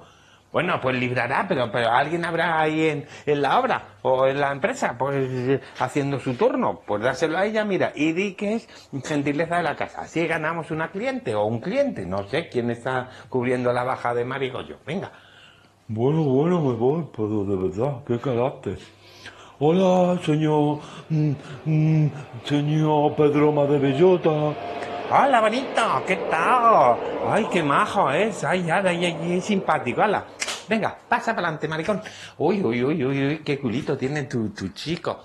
Bueno, 0.52 0.80
pues 0.82 0.98
librará, 0.98 1.46
pero, 1.50 1.70
pero 1.70 1.92
alguien 1.92 2.24
habrá 2.24 2.62
ahí 2.62 2.88
en, 2.88 3.06
en 3.26 3.42
la 3.42 3.60
obra 3.60 3.98
o 4.04 4.26
en 4.26 4.40
la 4.40 4.54
empresa, 4.54 4.96
pues 4.98 5.60
haciendo 5.80 6.18
su 6.18 6.36
turno. 6.36 6.80
Pues 6.88 7.04
dárselo 7.04 7.38
a 7.38 7.46
ella, 7.46 7.66
mira, 7.66 7.92
y 7.94 8.14
di 8.14 8.36
que 8.36 8.56
es 8.56 8.70
gentileza 9.06 9.58
de 9.58 9.64
la 9.64 9.76
casa. 9.76 10.02
Así 10.02 10.26
ganamos 10.26 10.72
una 10.72 10.92
cliente 10.92 11.36
o 11.36 11.44
un 11.44 11.60
cliente. 11.60 12.06
No 12.06 12.26
sé 12.30 12.48
quién 12.48 12.72
está 12.72 13.10
cubriendo 13.28 13.74
la 13.74 13.84
baja 13.84 14.14
de 14.14 14.24
Marigollo. 14.24 14.78
Venga. 14.86 15.12
Bueno, 15.88 16.24
bueno, 16.24 16.62
me 16.62 16.74
voy, 16.74 17.06
pero 17.16 17.44
de 17.46 17.56
verdad, 17.56 18.04
qué 18.08 18.18
carácter. 18.18 18.80
Hola, 19.60 20.20
señor, 20.26 20.80
mm, 21.10 21.32
mm, 21.66 22.12
señor 22.44 23.16
Pedro 23.16 23.68
de 23.68 23.78
Bellota. 23.78 24.32
Hola, 25.12 25.42
bonito, 25.42 26.04
¿qué 26.08 26.16
tal? 26.32 26.98
Ay, 27.30 27.46
qué 27.52 27.62
majo 27.62 28.10
es. 28.10 28.44
Ay, 28.44 28.68
ay, 28.68 28.84
ay, 28.88 29.06
ay, 29.06 29.42
simpático, 29.42 30.02
hala. 30.02 30.26
Venga, 30.68 30.98
pasa 31.08 31.36
para 31.36 31.50
adelante, 31.50 31.68
maricón. 31.68 32.02
Uy, 32.40 32.64
uy, 32.64 32.84
uy, 32.84 33.06
uy, 33.06 33.28
uy, 33.28 33.38
qué 33.46 33.60
culito 33.60 33.96
tiene 33.96 34.24
tu, 34.24 34.50
tu 34.50 34.70
chico. 34.70 35.20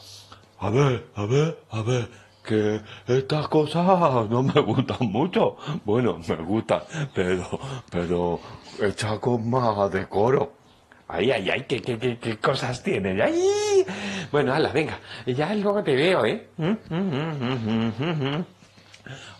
a 0.58 0.68
ver, 0.68 1.06
a 1.14 1.24
ver, 1.24 1.58
a 1.70 1.80
ver, 1.80 2.06
que 2.44 2.80
estas 3.06 3.49
cosas 3.49 4.28
no 4.28 4.42
me 4.42 4.61
gustan 4.61 5.11
mucho. 5.11 5.56
Bueno, 5.85 6.20
me 6.26 6.37
gustan, 6.37 6.82
pero, 7.14 7.47
pero 7.90 8.40
hecha 8.80 9.18
con 9.18 9.49
más 9.50 9.90
decoro. 9.92 10.52
Ay, 11.09 11.32
ay, 11.32 11.50
ay, 11.50 11.64
¿qué, 11.68 11.82
qué, 11.82 11.99
qué, 11.99 12.18
qué 12.18 12.38
cosas 12.38 12.82
tienes? 12.82 13.20
¡Ay! 13.20 13.85
Bueno, 14.30 14.52
hala, 14.54 14.70
venga, 14.70 14.99
ya 15.26 15.52
luego 15.54 15.82
te 15.82 15.97
veo, 15.97 16.25
¿eh? 16.25 16.49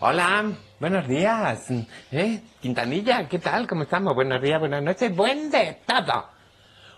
Hola, 0.01 0.51
buenos 0.81 1.07
días. 1.07 1.71
¿Eh? 2.11 2.41
Quintanilla, 2.61 3.29
¿qué 3.29 3.39
tal? 3.39 3.67
¿Cómo 3.67 3.83
estamos? 3.83 4.13
Buenos 4.13 4.41
días, 4.41 4.59
buenas 4.59 4.83
noches, 4.83 5.15
buen 5.15 5.49
de 5.49 5.79
todo. 5.85 6.25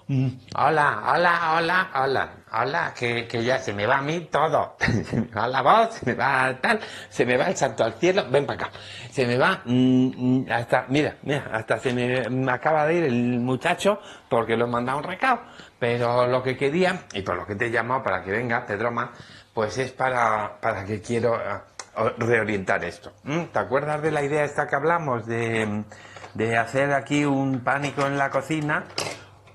Mm, 0.08 0.28
Hola, 0.58 1.02
hola, 1.14 1.54
hola, 1.56 1.90
hola, 1.96 2.30
hola, 2.52 2.94
que, 2.94 3.26
que 3.26 3.42
ya 3.42 3.58
se 3.60 3.72
me 3.72 3.86
va 3.88 4.00
a 4.00 4.02
mí 4.02 4.28
todo. 4.32 4.76
Se 4.80 5.16
me 5.22 5.28
va 5.28 5.48
la 5.48 5.62
voz, 5.62 5.94
se 5.96 6.06
me 6.08 6.14
va 6.16 6.54
tal, 6.62 6.80
se 7.10 7.26
me 7.26 7.38
va 7.38 7.46
el 7.46 7.56
santo 7.56 7.86
al 7.86 7.94
cielo, 7.94 8.26
ven 8.30 8.46
para 8.46 8.66
acá. 8.68 8.78
Se 9.12 9.26
me 9.26 9.38
va 9.38 9.62
mm, 9.64 10.42
mm, 10.44 10.52
hasta, 10.52 10.86
mira, 10.90 11.16
mira, 11.24 11.50
hasta 11.54 11.80
se 11.80 11.94
me, 11.94 12.30
me 12.30 12.52
acaba 12.52 12.86
de 12.86 12.96
ir 12.96 13.04
el 13.06 13.40
muchacho 13.40 14.00
porque 14.30 14.58
lo 14.58 14.66
he 14.66 14.70
mandado 14.70 14.98
un 14.98 15.06
recado. 15.06 15.40
Pero 15.80 16.28
lo 16.28 16.44
que 16.44 16.58
quería, 16.58 17.06
y 17.14 17.22
por 17.22 17.36
lo 17.38 17.46
que 17.46 17.56
te 17.56 17.68
he 17.68 17.72
llamado 17.72 18.04
para 18.04 18.24
que 18.24 18.32
venga, 18.32 18.66
Pedroma, 18.66 19.12
pues 19.54 19.78
es 19.78 19.92
para, 19.94 20.60
para 20.60 20.84
que 20.86 21.02
quiero 21.02 21.36
eh, 21.36 22.14
reorientar 22.18 22.84
esto. 22.84 23.14
¿Te 23.54 23.60
acuerdas 23.60 24.02
de 24.02 24.12
la 24.12 24.22
idea 24.22 24.44
esta 24.44 24.68
que 24.68 24.76
hablamos 24.76 25.26
de, 25.26 25.84
de 26.34 26.58
hacer 26.58 26.92
aquí 26.94 27.24
un 27.24 27.62
pánico 27.64 28.06
en 28.06 28.18
la 28.18 28.30
cocina? 28.30 28.86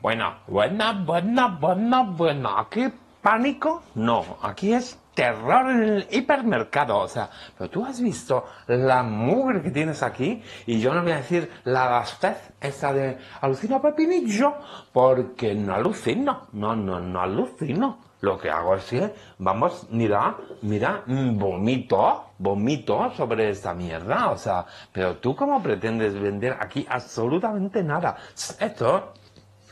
Bueno, 0.00 0.36
bueno, 0.46 1.04
bueno, 1.04 1.58
bueno, 1.60 2.04
bueno. 2.12 2.56
¿Aquí 2.56 2.84
pánico? 3.20 3.82
No, 3.96 4.38
aquí 4.42 4.72
es 4.72 4.96
terror 5.12 5.68
en 5.72 5.82
el 5.82 6.06
hipermercado. 6.12 6.98
O 6.98 7.08
sea, 7.08 7.28
pero 7.56 7.68
tú 7.68 7.84
has 7.84 8.00
visto 8.00 8.44
la 8.68 9.02
mugre 9.02 9.60
que 9.60 9.72
tienes 9.72 10.04
aquí 10.04 10.40
y 10.66 10.78
yo 10.78 10.94
no 10.94 11.02
voy 11.02 11.10
a 11.10 11.16
decir 11.16 11.50
la 11.64 11.88
gastez 11.88 12.52
esa 12.60 12.92
de 12.92 13.18
alucino 13.40 13.82
pepinillo 13.82 14.54
porque 14.92 15.52
no 15.56 15.74
alucino. 15.74 16.46
No, 16.52 16.76
no, 16.76 17.00
no 17.00 17.20
alucino. 17.20 17.98
Lo 18.20 18.38
que 18.38 18.50
hago 18.50 18.76
es 18.76 18.84
que, 18.84 19.14
vamos, 19.38 19.88
mira, 19.90 20.36
mira, 20.62 21.02
vomito, 21.06 22.32
vomito 22.38 23.12
sobre 23.16 23.50
esta 23.50 23.74
mierda. 23.74 24.30
O 24.30 24.38
sea, 24.38 24.64
pero 24.92 25.16
tú 25.16 25.34
cómo 25.34 25.60
pretendes 25.60 26.14
vender 26.14 26.56
aquí 26.60 26.86
absolutamente 26.88 27.82
nada. 27.82 28.16
Esto 28.60 29.14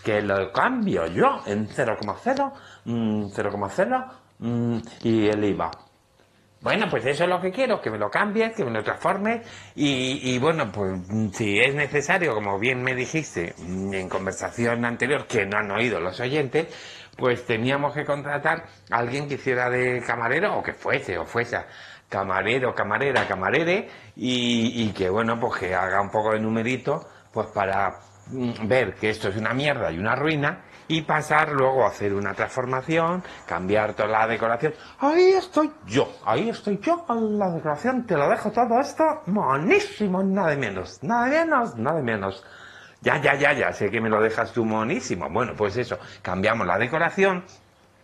que 0.07 0.23
lo 0.23 0.53
cambio 0.53 1.05
yo 1.09 1.43
en 1.47 1.67
0,0, 1.67 2.53
mm, 2.85 3.27
0,0 3.35 4.07
mm, 4.39 4.79
y 5.03 5.27
el 5.27 5.45
IVA. 5.45 5.69
Bueno, 6.61 6.87
pues 6.89 7.05
eso 7.07 7.25
es 7.25 7.29
lo 7.29 7.41
que 7.41 7.51
quiero, 7.51 7.81
que 7.81 7.91
me 7.91 7.99
lo 7.99 8.09
cambies, 8.09 8.55
que 8.55 8.65
me 8.65 8.71
lo 8.71 8.85
transformes 8.85 9.45
y, 9.75 10.39
bueno, 10.39 10.71
pues 10.71 10.93
mm, 11.09 11.31
si 11.31 11.59
es 11.59 11.75
necesario, 11.75 12.35
como 12.35 12.57
bien 12.57 12.85
me 12.85 12.95
dijiste 12.95 13.53
mm, 13.59 13.95
en 13.95 14.09
conversación 14.09 14.85
anterior, 14.85 15.27
que 15.27 15.45
no 15.45 15.59
han 15.59 15.73
oído 15.73 15.99
los 15.99 16.21
oyentes, 16.21 16.69
pues 17.17 17.45
teníamos 17.45 17.93
que 17.93 18.05
contratar 18.05 18.65
a 18.93 18.99
alguien 18.99 19.27
que 19.27 19.35
hiciera 19.35 19.69
de 19.71 20.05
camarero 20.07 20.57
o 20.57 20.63
que 20.63 20.73
fuese 20.73 21.19
o 21.19 21.25
fuese 21.25 21.59
camarero, 22.09 22.77
camarera, 22.77 23.27
camarere 23.27 23.89
y, 24.15 24.89
que 24.93 25.11
bueno, 25.11 25.41
pues 25.41 25.59
que 25.59 25.75
haga 25.75 26.01
un 26.01 26.11
poco 26.11 26.31
de 26.33 26.39
numerito, 26.39 27.09
pues 27.33 27.49
para 27.49 27.91
mm, 27.91 28.06
ver 28.31 28.95
que 28.95 29.11
esto 29.11 29.29
es 29.29 29.37
una 29.37 29.55
mierda 29.55 29.91
y 29.93 29.99
una 29.99 30.15
ruina 30.15 30.63
y 30.89 31.03
pasar 31.03 31.53
luego 31.53 31.85
a 31.85 31.89
hacer 31.89 32.15
una 32.15 32.35
transformación, 32.35 33.23
cambiar 33.47 33.95
toda 33.95 34.09
la 34.09 34.27
decoración. 34.27 34.75
Ahí 35.01 35.31
estoy 35.31 35.71
yo, 35.87 36.13
ahí 36.25 36.49
estoy 36.49 36.79
yo 36.79 37.05
con 37.05 37.39
la 37.39 37.51
decoración, 37.51 38.07
te 38.07 38.17
lo 38.17 38.29
dejo 38.29 38.51
todo 38.51 38.81
esto 38.81 39.23
monísimo, 39.27 40.23
nada 40.23 40.51
de 40.51 40.57
menos, 40.57 41.03
nada 41.03 41.27
de 41.27 41.45
menos, 41.45 41.77
nada 41.77 41.97
de 41.97 42.03
menos. 42.03 42.45
Ya, 43.01 43.21
ya, 43.21 43.35
ya, 43.35 43.53
ya, 43.53 43.73
sé 43.73 43.91
que 43.91 44.01
me 44.01 44.09
lo 44.09 44.21
dejas 44.21 44.53
tú 44.53 44.65
monísimo. 44.65 45.29
Bueno, 45.29 45.55
pues 45.57 45.77
eso, 45.77 45.99
cambiamos 46.23 46.67
la 46.67 46.79
decoración, 46.79 47.45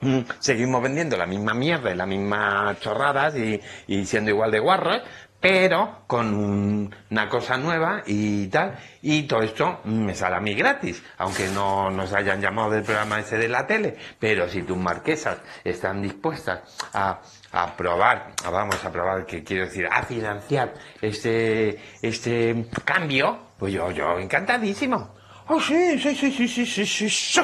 mm, 0.01 0.21
seguimos 0.39 0.83
vendiendo 0.83 1.17
la 1.17 1.27
misma 1.27 1.55
mierda 1.55 1.91
y 1.91 1.97
las 1.97 2.07
mismas 2.07 2.79
chorradas 2.81 3.37
y, 3.37 3.61
y 3.87 4.05
siendo 4.05 4.31
igual 4.31 4.51
de 4.51 4.61
guarros, 4.61 5.03
pero 5.43 6.05
con 6.07 6.33
un- 6.33 6.95
una 7.11 7.29
cosa 7.29 7.57
nueva 7.59 8.03
y 8.07 8.47
tal. 8.47 8.79
Y 9.03 9.25
todo 9.25 9.43
esto 9.43 9.81
me 9.85 10.15
sale 10.15 10.37
a 10.37 10.41
mí 10.41 10.55
gratis, 10.55 11.03
aunque 11.19 11.49
no 11.49 11.91
nos 11.91 12.13
hayan 12.15 12.41
llamado 12.41 12.71
del 12.71 12.85
programa 12.85 13.19
ese 13.19 13.37
de 13.37 13.49
la 13.49 13.67
tele. 13.67 13.97
Pero 14.21 14.49
si 14.49 14.63
tus 14.63 14.77
marquesas 14.77 15.39
están 15.65 16.01
dispuestas 16.01 16.61
a, 16.95 17.21
a 17.51 17.77
probar, 17.77 18.35
a- 18.45 18.51
vamos 18.51 18.83
a 18.85 18.93
probar, 18.93 19.27
que 19.27 19.43
quiero 19.43 19.65
decir, 19.65 19.87
a 19.91 20.05
financiar 20.05 20.73
este, 21.01 21.79
este 22.01 22.67
cambio, 22.85 23.49
pues 23.59 23.73
yo, 23.75 23.91
yo 23.91 24.19
encantadísimo. 24.21 25.15
Oh, 25.49 25.61
sí, 25.61 25.99
sí, 25.99 26.15
sí, 26.15 26.31
sí, 26.31 26.47
sí, 26.49 26.65
sí, 26.65 26.87
sí, 26.87 27.09
sí. 27.11 27.41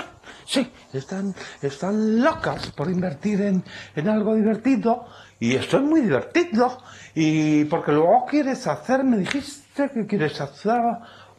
Sí, 0.46 0.72
están, 0.94 1.34
están 1.60 2.22
locas 2.22 2.70
por 2.70 2.88
invertir 2.90 3.42
en, 3.42 3.62
en 3.94 4.08
algo 4.08 4.34
divertido 4.34 5.04
y 5.38 5.54
estoy 5.56 5.80
muy 5.82 6.00
divertido. 6.00 6.82
Y 7.20 7.64
porque 7.64 7.90
luego 7.90 8.26
quieres 8.26 8.64
hacer, 8.68 9.02
me 9.02 9.16
dijiste 9.16 9.90
que 9.90 10.06
quieres 10.06 10.40
hacer 10.40 10.80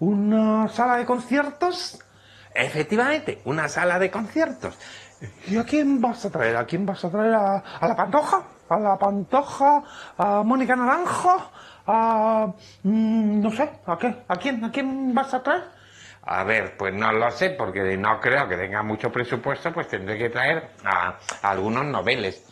una 0.01 0.67
sala 0.67 0.97
de 0.97 1.05
conciertos. 1.05 1.97
Efectivamente, 2.53 3.41
una 3.45 3.69
sala 3.69 3.97
de 3.97 4.11
conciertos. 4.11 4.77
¿Y 5.47 5.55
a 5.55 5.63
quién 5.63 6.01
vas 6.01 6.25
a 6.25 6.31
traer? 6.31 6.57
¿A 6.57 6.65
quién 6.65 6.85
vas 6.85 7.05
a 7.05 7.09
traer? 7.09 7.33
¿A, 7.33 7.63
a 7.79 7.87
la 7.87 7.95
Pantoja? 7.95 8.43
¿A 8.67 8.77
la 8.77 8.97
Pantoja? 8.97 9.81
¿A 10.17 10.43
Mónica 10.43 10.75
Naranjo? 10.75 11.49
¿A... 11.87 12.47
mm, 12.83 13.41
no 13.41 13.49
sé, 13.49 13.69
¿a 13.85 13.97
qué? 13.97 14.13
¿A 14.27 14.35
quién? 14.35 14.61
¿A 14.65 14.71
quién 14.73 15.13
vas 15.15 15.33
a 15.33 15.41
traer? 15.41 15.63
A 16.23 16.43
ver, 16.43 16.75
pues 16.75 16.93
no 16.93 17.09
lo 17.13 17.31
sé, 17.31 17.51
porque 17.51 17.95
no 17.95 18.19
creo 18.19 18.49
que 18.49 18.57
tenga 18.57 18.83
mucho 18.83 19.09
presupuesto, 19.13 19.71
pues 19.71 19.87
tendré 19.87 20.17
que 20.17 20.29
traer 20.29 20.71
a, 20.83 21.17
a 21.41 21.49
algunos 21.49 21.85
noveles. 21.85 22.43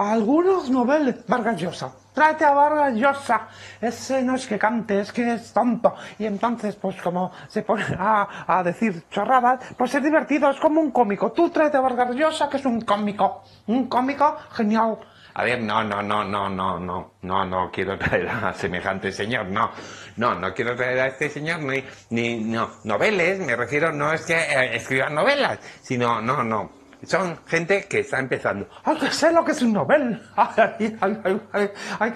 Algunos 0.00 0.70
noveles, 0.70 1.26
Vargas 1.26 1.60
Llosa. 1.60 1.92
Tráete 2.14 2.46
a 2.46 2.52
Vargas 2.52 2.94
Llosa. 2.94 3.48
Ese 3.82 4.22
no 4.22 4.34
es 4.34 4.46
que 4.46 4.58
cante, 4.58 5.00
es 5.00 5.12
que 5.12 5.34
es 5.34 5.52
tonto. 5.52 5.94
Y 6.18 6.24
entonces, 6.24 6.74
pues 6.76 6.96
como 7.02 7.30
se 7.48 7.60
pone 7.60 7.84
a, 7.98 8.46
a 8.46 8.62
decir 8.62 9.02
chorradas, 9.10 9.60
pues 9.76 9.94
es 9.94 10.02
divertido, 10.02 10.48
es 10.48 10.58
como 10.58 10.80
un 10.80 10.90
cómico. 10.90 11.32
Tú 11.32 11.50
tráete 11.50 11.76
a 11.76 11.82
Vargas 11.82 12.14
Llosa, 12.14 12.48
que 12.48 12.56
es 12.56 12.64
un 12.64 12.80
cómico. 12.80 13.42
Un 13.66 13.88
cómico 13.88 14.38
genial. 14.52 14.96
A 15.34 15.44
ver, 15.44 15.60
no, 15.60 15.84
no, 15.84 16.02
no, 16.02 16.24
no, 16.24 16.48
no, 16.48 16.80
no, 16.80 17.12
no, 17.20 17.44
no 17.44 17.70
quiero 17.70 17.98
traer 17.98 18.26
a 18.26 18.54
semejante 18.54 19.12
señor, 19.12 19.46
no, 19.46 19.70
no, 20.16 20.34
no 20.34 20.54
quiero 20.54 20.74
traer 20.74 20.98
a 20.98 21.06
este 21.08 21.28
señor 21.28 21.60
ni, 21.60 21.84
ni, 22.08 22.42
no, 22.42 22.68
noveles, 22.84 23.38
me 23.38 23.54
refiero, 23.54 23.92
no 23.92 24.12
es 24.12 24.22
que 24.22 24.34
eh, 24.34 24.74
escriban 24.74 25.14
novelas, 25.14 25.60
sino, 25.82 26.20
no, 26.20 26.42
no, 26.42 26.79
son 27.04 27.40
gente 27.46 27.86
que 27.88 28.00
está 28.00 28.18
empezando. 28.18 28.68
¡Ay, 28.84 28.98
que 28.98 29.10
sé 29.10 29.32
lo 29.32 29.44
que 29.44 29.52
es 29.52 29.62
un 29.62 29.72
novel! 29.72 30.22
¡Ay, 30.36 30.96
ay, 31.00 31.20
ay, 31.52 31.72
ay, 31.98 32.12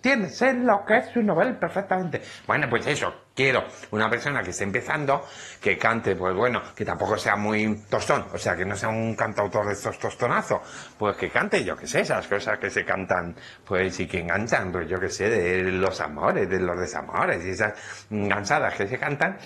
tiene! 0.00 0.28
Sé 0.28 0.54
lo 0.54 0.84
que 0.84 0.98
es 0.98 1.16
un 1.16 1.26
novel 1.26 1.56
perfectamente. 1.56 2.22
Bueno, 2.46 2.68
pues 2.68 2.86
eso, 2.86 3.12
quiero 3.34 3.64
una 3.90 4.08
persona 4.08 4.42
que 4.42 4.50
esté 4.50 4.64
empezando, 4.64 5.24
que 5.60 5.76
cante, 5.76 6.16
pues 6.16 6.34
bueno, 6.34 6.62
que 6.74 6.84
tampoco 6.84 7.16
sea 7.16 7.36
muy 7.36 7.82
tostón, 7.88 8.26
o 8.32 8.38
sea, 8.38 8.56
que 8.56 8.64
no 8.64 8.76
sea 8.76 8.88
un 8.88 9.14
cantautor 9.14 9.66
de 9.66 9.72
estos 9.72 9.98
tostonazos, 9.98 10.60
pues 10.98 11.16
que 11.16 11.30
cante, 11.30 11.64
yo 11.64 11.76
que 11.76 11.86
sé, 11.86 12.00
esas 12.00 12.26
cosas 12.26 12.58
que 12.58 12.70
se 12.70 12.84
cantan, 12.84 13.34
pues 13.64 13.98
y 14.00 14.06
que 14.06 14.20
enganchan, 14.20 14.70
pues 14.72 14.88
yo 14.88 14.98
que 15.00 15.08
sé, 15.08 15.28
de 15.28 15.62
los 15.72 16.00
amores, 16.00 16.48
de 16.48 16.60
los 16.60 16.78
desamores, 16.78 17.44
y 17.44 17.50
esas 17.50 17.74
gansadas 18.10 18.74
que 18.74 18.86
se 18.86 18.98
cantan, 18.98 19.36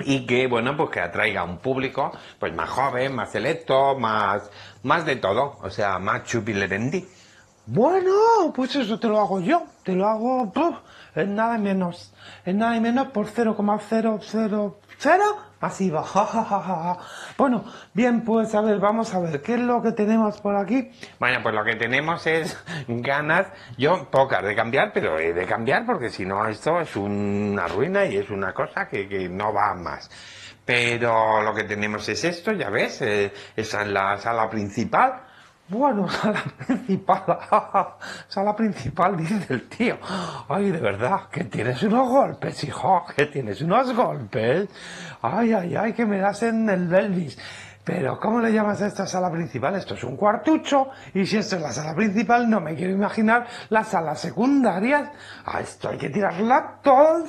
y 0.00 0.26
que 0.26 0.46
bueno 0.46 0.76
pues 0.76 0.90
que 0.90 1.00
atraiga 1.00 1.40
a 1.40 1.44
un 1.44 1.58
público 1.58 2.12
pues 2.38 2.54
más 2.54 2.68
joven 2.70 3.14
más 3.14 3.32
selecto 3.32 3.98
más 3.98 4.50
más 4.82 5.04
de 5.04 5.16
todo 5.16 5.58
o 5.62 5.70
sea 5.70 5.98
más 5.98 6.24
chupilerendi. 6.24 7.06
Bueno 7.66 8.12
pues 8.54 8.76
eso 8.76 8.98
te 8.98 9.08
lo 9.08 9.18
hago 9.20 9.40
yo 9.40 9.64
te 9.82 9.92
lo 9.92 10.06
hago 10.06 10.52
puf, 10.52 10.76
en 11.14 11.34
nada 11.34 11.58
menos 11.58 12.12
en 12.44 12.58
nada 12.58 12.78
menos 12.80 13.08
por 13.08 13.26
0,000 13.26 14.72
ja, 16.44 16.44
ja, 16.44 16.84
ja. 16.84 16.98
bueno 17.36 17.64
bien 17.94 18.24
pues 18.24 18.54
a 18.54 18.60
ver 18.60 18.78
vamos 18.78 19.14
a 19.14 19.20
ver 19.20 19.40
qué 19.42 19.54
es 19.54 19.60
lo 19.60 19.80
que 19.80 19.92
tenemos 19.92 20.40
por 20.40 20.56
aquí 20.56 20.90
bueno 21.18 21.38
pues 21.42 21.54
lo 21.54 21.64
que 21.64 21.76
tenemos 21.76 22.26
es 22.26 22.56
ganas 22.88 23.46
yo 23.76 24.10
pocas 24.10 24.42
de 24.42 24.54
cambiar 24.54 24.92
pero 24.92 25.18
he 25.18 25.32
de 25.32 25.46
cambiar 25.46 25.86
porque 25.86 26.10
si 26.10 26.24
no 26.24 26.46
esto 26.46 26.80
es 26.80 26.96
una 26.96 27.66
ruina 27.68 28.04
y 28.06 28.16
es 28.16 28.30
una 28.30 28.52
cosa 28.52 28.88
que, 28.88 29.08
que 29.08 29.28
no 29.28 29.52
va 29.52 29.74
más 29.74 30.10
pero 30.68 31.40
lo 31.42 31.54
que 31.54 31.64
tenemos 31.64 32.06
es 32.10 32.22
esto, 32.24 32.52
ya 32.52 32.68
ves, 32.68 33.00
eh, 33.00 33.32
esa 33.56 33.80
es 33.80 33.88
la 33.88 34.18
sala 34.18 34.50
principal. 34.50 35.22
Bueno, 35.68 36.08
sala 36.08 36.42
principal, 36.66 37.24
sala 38.26 38.56
principal, 38.56 39.16
dice 39.18 39.52
el 39.52 39.68
tío. 39.68 39.98
Ay, 40.48 40.70
de 40.70 40.80
verdad, 40.80 41.28
que 41.30 41.44
tienes 41.44 41.82
unos 41.82 42.08
golpes, 42.08 42.64
hijo, 42.64 43.04
que 43.14 43.26
tienes 43.26 43.60
unos 43.60 43.94
golpes. 43.94 44.66
Ay, 45.20 45.52
ay, 45.52 45.76
ay, 45.76 45.92
que 45.92 46.06
me 46.06 46.20
das 46.20 46.42
en 46.42 46.70
el 46.70 46.88
Belvis. 46.88 47.38
Pero 47.84 48.18
¿cómo 48.18 48.40
le 48.40 48.50
llamas 48.50 48.80
a 48.80 48.86
esta 48.86 49.06
sala 49.06 49.30
principal? 49.30 49.74
Esto 49.74 49.92
es 49.92 50.04
un 50.04 50.16
cuartucho 50.16 50.88
y 51.12 51.26
si 51.26 51.36
esto 51.36 51.56
es 51.56 51.62
la 51.62 51.72
sala 51.72 51.94
principal 51.94 52.48
no 52.48 52.60
me 52.60 52.74
quiero 52.74 52.92
imaginar 52.92 53.46
las 53.68 53.88
salas 53.88 54.20
secundarias. 54.20 55.10
A 55.44 55.60
esto 55.60 55.90
hay 55.90 55.98
que 55.98 56.08
tirarla 56.08 56.80
todo, 56.82 57.24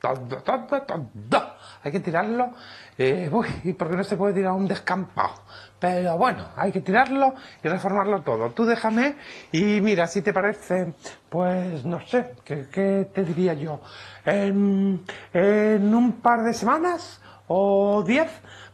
todo, 0.00 0.42
todo, 0.42 0.82
todo. 0.82 1.54
Hay 1.82 1.92
que 1.92 2.00
tirarlo. 2.00 2.54
Eh, 2.96 3.30
¿y 3.64 3.72
por 3.72 3.90
qué 3.90 3.96
no 3.96 4.04
se 4.04 4.16
puede 4.16 4.34
tirar 4.34 4.52
un 4.52 4.66
descampado? 4.66 5.34
Pero 5.78 6.18
bueno, 6.18 6.48
hay 6.56 6.72
que 6.72 6.80
tirarlo 6.80 7.34
y 7.62 7.68
reformarlo 7.68 8.22
todo. 8.22 8.50
Tú 8.50 8.64
déjame 8.64 9.16
y 9.52 9.80
mira, 9.80 10.06
si 10.06 10.22
te 10.22 10.32
parece, 10.32 10.94
pues 11.28 11.84
no 11.84 12.00
sé, 12.00 12.34
¿qué, 12.44 13.08
te 13.12 13.24
diría 13.24 13.54
yo? 13.54 13.80
En, 14.24 15.04
un 15.34 16.12
par 16.20 16.42
de 16.42 16.52
semanas 16.52 17.20
o 17.46 18.02
diez, 18.02 18.30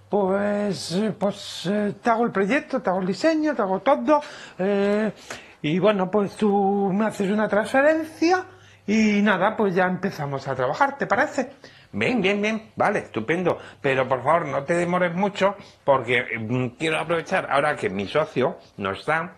pues, 0.09 0.99
pues 1.19 1.67
eh, 1.67 1.95
te 2.03 2.11
hago 2.11 2.25
el 2.25 2.33
proyecto, 2.33 2.81
te 2.81 2.89
hago 2.89 3.01
el 3.01 3.07
diseño, 3.07 3.55
te 3.55 3.63
hago 3.63 3.81
todo. 3.81 4.21
eh, 4.59 5.13
y 5.61 5.79
bueno, 5.79 6.11
pues 6.11 6.37
tú 6.37 6.91
me 6.93 7.07
haces 7.07 7.31
una 7.31 7.49
transferencia 7.49 8.45
y 8.87 9.23
nada, 9.23 9.57
pues 9.57 9.75
ya 9.75 9.87
empezamos 9.87 10.47
a 10.47 10.55
trabajar, 10.55 10.99
¿te 10.99 11.07
parece? 11.07 11.53
Bien, 11.95 12.21
bien, 12.21 12.43
bien, 12.43 12.73
vale, 12.75 12.99
estupendo. 12.99 13.59
Pero 13.81 14.09
por 14.09 14.25
favor, 14.25 14.47
no 14.47 14.65
te 14.65 14.75
demores 14.75 15.15
mucho 15.15 15.55
porque 15.85 16.25
mm, 16.41 16.77
quiero 16.77 16.99
aprovechar 16.99 17.47
ahora 17.49 17.77
que 17.77 17.89
mi 17.89 18.09
socio 18.09 18.59
no 18.79 18.91
está. 18.91 19.37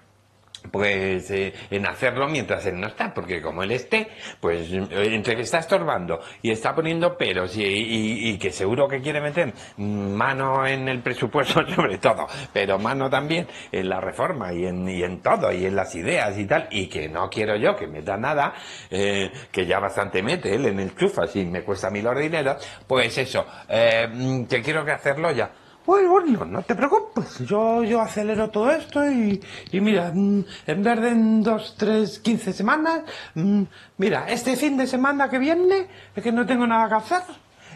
Pues 0.71 1.31
eh, 1.31 1.53
en 1.71 1.87
hacerlo 1.87 2.29
mientras 2.29 2.65
él 2.67 2.81
no 2.81 2.89
está, 2.89 3.13
porque 3.13 3.41
como 3.41 3.63
él 3.63 3.73
esté, 3.73 4.09
pues 4.41 4.71
eh, 4.73 4.87
entre 4.91 5.37
que 5.37 5.43
está 5.43 5.59
estorbando 5.59 6.21
y 6.43 6.51
está 6.51 6.75
poniendo 6.75 7.17
peros 7.17 7.53
y, 7.57 8.37
que 8.39 8.51
seguro 8.51 8.87
que 8.87 9.01
quiere 9.01 9.21
meter 9.21 9.53
mano 9.77 10.67
en 10.67 10.89
el 10.89 11.01
presupuesto 11.01 11.67
sobre 11.75 11.99
todo, 11.99 12.27
pero 12.53 12.79
mano 12.79 13.09
también 13.09 13.47
en 13.73 13.89
la 13.89 14.01
reforma 14.01 14.53
y 14.53 14.67
en, 14.67 14.89
y 14.89 15.03
en 15.03 15.21
todo 15.21 15.53
y 15.53 15.67
en 15.67 15.77
las 15.77 15.95
ideas 15.95 16.37
y 16.39 16.47
tal, 16.47 16.69
y 16.71 16.87
que 16.87 17.09
no 17.09 17.31
quiero 17.31 17.57
yo 17.57 17.77
que 17.77 17.87
meta 17.87 18.17
nada, 18.17 18.55
eh, 18.91 19.31
que 19.51 19.67
ya 19.67 19.79
bastante 19.79 20.23
mete 20.23 20.55
él 20.55 20.67
en 20.67 20.81
el 20.81 20.95
chufa, 20.95 21.27
si 21.27 21.45
me 21.45 21.63
cuesta 21.63 21.91
mí 21.91 22.03
los 22.03 22.19
dineros, 22.19 22.57
pues 22.87 23.17
eso, 23.19 23.47
eh, 23.69 24.09
mm, 24.13 24.45
que 24.45 24.63
quiero 24.63 24.85
que 24.85 24.93
hacerlo 24.93 25.31
ya. 25.33 25.51
Bueno, 25.87 26.11
bueno, 26.11 26.45
no 26.47 26.63
te 26.63 26.75
preocupes, 26.75 27.39
yo, 27.47 27.85
yo 27.85 28.01
acelero 28.01 28.51
todo 28.51 28.73
esto 28.73 29.09
y, 29.09 29.41
mira, 29.73 30.11
mm, 30.13 30.45
en 30.67 30.83
vez 30.83 31.01
de 31.01 31.09
en 31.11 31.43
dos, 31.45 31.77
tres, 31.79 32.19
quince 32.19 32.53
semanas, 32.53 33.03
mm, 33.35 33.63
mira, 33.99 34.27
este 34.29 34.57
fin 34.57 34.77
de 34.77 34.89
semana 34.89 35.31
que 35.31 35.39
viene 35.39 35.87
es 36.15 36.23
que 36.25 36.33
no 36.33 36.45
tengo 36.45 36.67
nada 36.67 36.89
que 36.89 36.95
hacer 36.97 37.23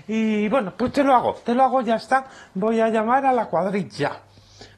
y 0.08 0.48
bueno, 0.48 0.74
pues 0.76 0.92
te 0.92 1.04
lo 1.04 1.14
hago, 1.14 1.34
te 1.34 1.54
lo 1.54 1.62
hago, 1.62 1.82
ya 1.82 1.94
está, 1.94 2.26
voy 2.54 2.80
a 2.80 2.88
llamar 2.88 3.24
a 3.26 3.32
la 3.32 3.46
cuadrilla. 3.46 4.22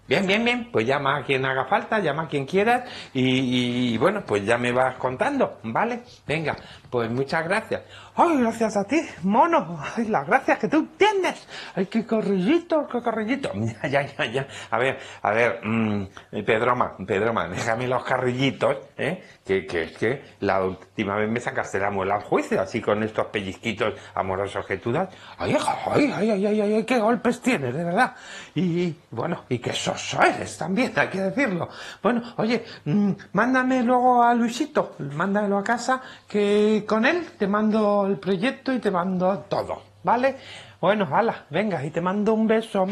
Bien, 0.07 0.27
bien, 0.27 0.45
bien, 0.45 0.69
pues 0.71 0.87
llama 0.87 1.17
a 1.17 1.25
quien 1.25 1.43
haga 1.47 1.65
falta, 1.65 2.01
llama 2.01 2.25
a 2.25 2.29
quien 2.29 2.45
quieras 2.45 2.83
y, 3.15 3.95
y, 3.95 3.99
bueno, 3.99 4.25
pues 4.27 4.45
ya 4.45 4.59
me 4.59 4.73
vas 4.73 4.97
contando, 4.97 5.59
¿vale? 5.63 6.03
Venga, 6.27 6.55
pues 6.91 7.11
muchas 7.11 7.45
gracias. 7.45 7.83
Ay, 8.15 8.43
gracias 8.43 8.77
a 8.77 8.85
ti, 8.85 9.01
mono, 9.23 9.79
ay, 9.97 10.07
las 10.09 10.27
gracias 10.27 10.59
que 10.59 10.69
tú 10.69 10.87
tienes, 10.99 11.49
ay, 11.75 11.87
qué 11.87 12.05
corrillito, 12.05 12.87
qué 12.87 13.01
corrillito. 13.01 13.51
Ya, 13.83 13.89
ya, 13.89 14.03
ya, 14.03 14.27
ya. 14.27 14.47
A 14.71 14.79
ver, 14.79 14.99
a 15.23 15.31
ver, 15.31 15.61
mm, 15.65 16.07
Pedroma, 16.45 16.95
Pedroma, 17.07 17.49
déjame 17.49 17.89
los 17.89 18.05
carrillitos, 18.05 18.77
¿eh? 18.99 19.23
Que, 19.45 19.67
que 19.67 19.85
es 19.85 19.97
que 19.97 20.23
la 20.41 20.63
última 20.63 21.17
vez 21.17 21.31
me 21.31 21.41
sacaste 21.41 21.79
la 21.79 21.91
muela 21.91 22.17
al 22.17 22.23
juicio, 22.23 22.61
así 22.61 22.83
con 22.83 23.03
estos 23.03 23.27
pellizquitos 23.27 23.95
amorosos 24.15 24.67
que 24.67 24.77
tú 24.77 24.93
das. 24.93 25.09
Ay, 25.39 25.57
ay, 25.95 26.13
ay, 26.15 26.31
ay, 26.31 26.47
ay, 26.47 26.61
ay, 26.61 26.85
qué 26.85 26.99
golpes 26.99 27.41
tienes, 27.41 27.75
de 27.75 27.83
verdad. 27.83 28.15
Y 28.55 28.95
bueno, 29.11 29.45
y 29.49 29.59
qué 29.59 29.73
soso 29.73 30.23
eres 30.23 30.59
también, 30.59 30.93
hay 30.97 31.09
que 31.09 31.21
decirlo. 31.21 31.69
Bueno, 32.03 32.23
oye, 32.37 32.63
mm, 32.85 33.13
mándame 33.33 33.83
luego 33.83 34.23
a 34.23 34.35
Luisito, 34.35 34.97
mándamelo 34.99 35.59
a 35.59 35.65
casa, 35.65 36.03
que 36.29 36.85
con 36.87 37.07
él 37.07 37.27
te 37.39 37.47
mando 37.47 38.02
el 38.07 38.19
proyecto 38.19 38.73
y 38.73 38.79
te 38.79 38.91
mando 38.91 39.45
todo, 39.49 39.83
¿vale? 40.03 40.37
Bueno, 40.81 41.09
hala, 41.11 41.47
venga, 41.51 41.85
y 41.85 41.91
te 41.91 42.01
mando 42.01 42.35
un 42.35 42.47
beso. 42.47 42.87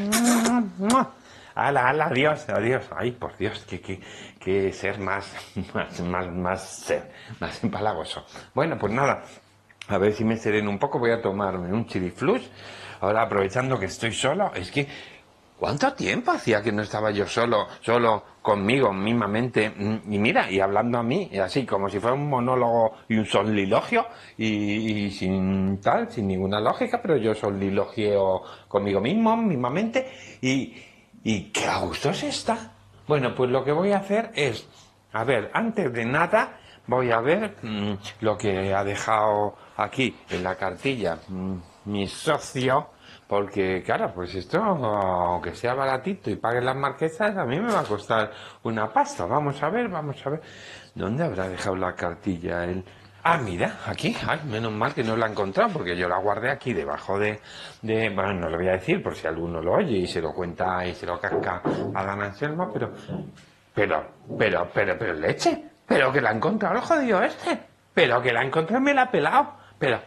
Ala, 1.54 1.88
ala, 1.88 2.06
adiós, 2.06 2.48
adiós. 2.48 2.88
Ay, 2.96 3.12
por 3.12 3.36
Dios, 3.36 3.64
que, 3.68 3.80
que, 3.80 4.00
que 4.38 4.72
ser 4.72 4.98
más, 4.98 5.34
más, 5.74 6.00
más, 6.00 6.30
más 6.30 6.94
más 7.40 7.64
empalagoso. 7.64 8.24
Bueno, 8.54 8.78
pues 8.78 8.92
nada, 8.92 9.22
a 9.88 9.98
ver 9.98 10.12
si 10.12 10.24
me 10.24 10.36
sereno 10.36 10.70
un 10.70 10.78
poco, 10.78 10.98
voy 10.98 11.10
a 11.10 11.20
tomarme 11.20 11.72
un 11.72 11.86
chiliflus. 11.86 12.48
Ahora 13.00 13.22
aprovechando 13.22 13.78
que 13.78 13.86
estoy 13.86 14.12
solo, 14.12 14.52
es 14.54 14.70
que, 14.70 14.86
¿cuánto 15.60 15.92
tiempo 15.92 16.30
hacía 16.32 16.62
que 16.62 16.72
no 16.72 16.82
estaba 16.82 17.10
yo 17.10 17.26
solo, 17.26 17.68
solo 17.82 18.24
conmigo 18.42 18.92
mismamente? 18.92 19.68
Mm, 19.70 20.12
Y 20.12 20.18
mira, 20.18 20.50
y 20.50 20.58
hablando 20.58 20.98
a 20.98 21.02
mí, 21.02 21.30
así 21.38 21.66
como 21.66 21.88
si 21.90 22.00
fuera 22.00 22.14
un 22.14 22.28
monólogo 22.28 22.96
y 23.08 23.16
un 23.16 23.26
solilogio, 23.26 24.06
y, 24.38 25.10
sin 25.10 25.78
tal, 25.80 26.10
sin 26.10 26.26
ninguna 26.28 26.60
lógica, 26.60 27.00
pero 27.02 27.16
yo 27.18 27.34
solilogio 27.34 28.40
conmigo 28.66 29.00
mismo, 29.00 29.36
mismamente, 29.36 30.10
y, 30.40 30.74
y 31.22 31.50
qué 31.52 31.66
a 31.66 31.78
gusto 31.80 32.12
se 32.14 32.28
está. 32.28 32.72
Bueno, 33.06 33.34
pues 33.34 33.50
lo 33.50 33.62
que 33.62 33.72
voy 33.72 33.92
a 33.92 33.98
hacer 33.98 34.30
es, 34.34 34.66
a 35.12 35.24
ver, 35.24 35.50
antes 35.52 35.92
de 35.92 36.04
nada, 36.06 36.58
voy 36.86 37.10
a 37.12 37.20
ver 37.20 37.56
mm, 37.62 37.92
lo 38.20 38.38
que 38.38 38.72
ha 38.74 38.82
dejado 38.82 39.56
aquí 39.76 40.16
en 40.30 40.42
la 40.42 40.56
cartilla 40.56 41.18
mm, 41.28 41.54
mi 41.86 42.06
socio, 42.06 42.88
porque 43.26 43.82
claro, 43.82 44.12
pues 44.14 44.34
esto, 44.34 44.62
aunque 44.62 45.54
sea 45.54 45.74
baratito 45.74 46.30
y 46.30 46.36
pague 46.36 46.60
las 46.60 46.76
marquesas, 46.76 47.36
a 47.36 47.44
mí 47.44 47.60
me 47.60 47.72
va 47.72 47.80
a 47.80 47.84
costar 47.84 48.32
una 48.62 48.92
pasta. 48.92 49.26
Vamos 49.26 49.62
a 49.62 49.70
ver, 49.70 49.88
vamos 49.88 50.24
a 50.26 50.30
ver. 50.30 50.42
¿Dónde 50.94 51.24
habrá 51.24 51.48
dejado 51.48 51.76
la 51.76 51.94
cartilla 51.94 52.64
él? 52.64 52.84
Ah, 53.22 53.36
mira, 53.36 53.80
aquí, 53.86 54.16
ay, 54.26 54.40
menos 54.46 54.72
mal 54.72 54.94
que 54.94 55.04
no 55.04 55.14
la 55.14 55.26
he 55.26 55.30
encontrado, 55.30 55.74
porque 55.74 55.94
yo 55.94 56.08
la 56.08 56.16
guardé 56.16 56.50
aquí 56.50 56.72
debajo 56.72 57.18
de, 57.18 57.38
de, 57.82 58.08
bueno, 58.08 58.32
no 58.32 58.48
lo 58.48 58.56
voy 58.56 58.68
a 58.68 58.72
decir 58.72 59.02
por 59.02 59.14
si 59.14 59.26
alguno 59.26 59.60
lo 59.60 59.74
oye 59.74 59.98
y 59.98 60.06
se 60.06 60.22
lo 60.22 60.32
cuenta 60.32 60.86
y 60.86 60.94
se 60.94 61.04
lo 61.04 61.20
casca 61.20 61.60
a 61.94 62.04
Dan 62.04 62.22
Anselmo, 62.22 62.70
pero, 62.72 62.92
pero, 63.74 64.06
pero, 64.38 64.70
pero, 64.72 64.98
pero, 64.98 65.12
leche, 65.12 65.64
pero 65.86 66.10
que 66.10 66.22
la 66.22 66.30
ha 66.30 66.32
encontrado 66.32 66.76
el 66.76 66.80
jodido 66.80 67.22
este, 67.22 67.60
pero 67.92 68.22
que 68.22 68.32
la 68.32 68.40
ha 68.40 68.44
encontrado 68.44 68.80
me 68.80 68.94
la 68.94 69.02
ha 69.02 69.10
pelado, 69.10 69.52
pero, 69.78 70.00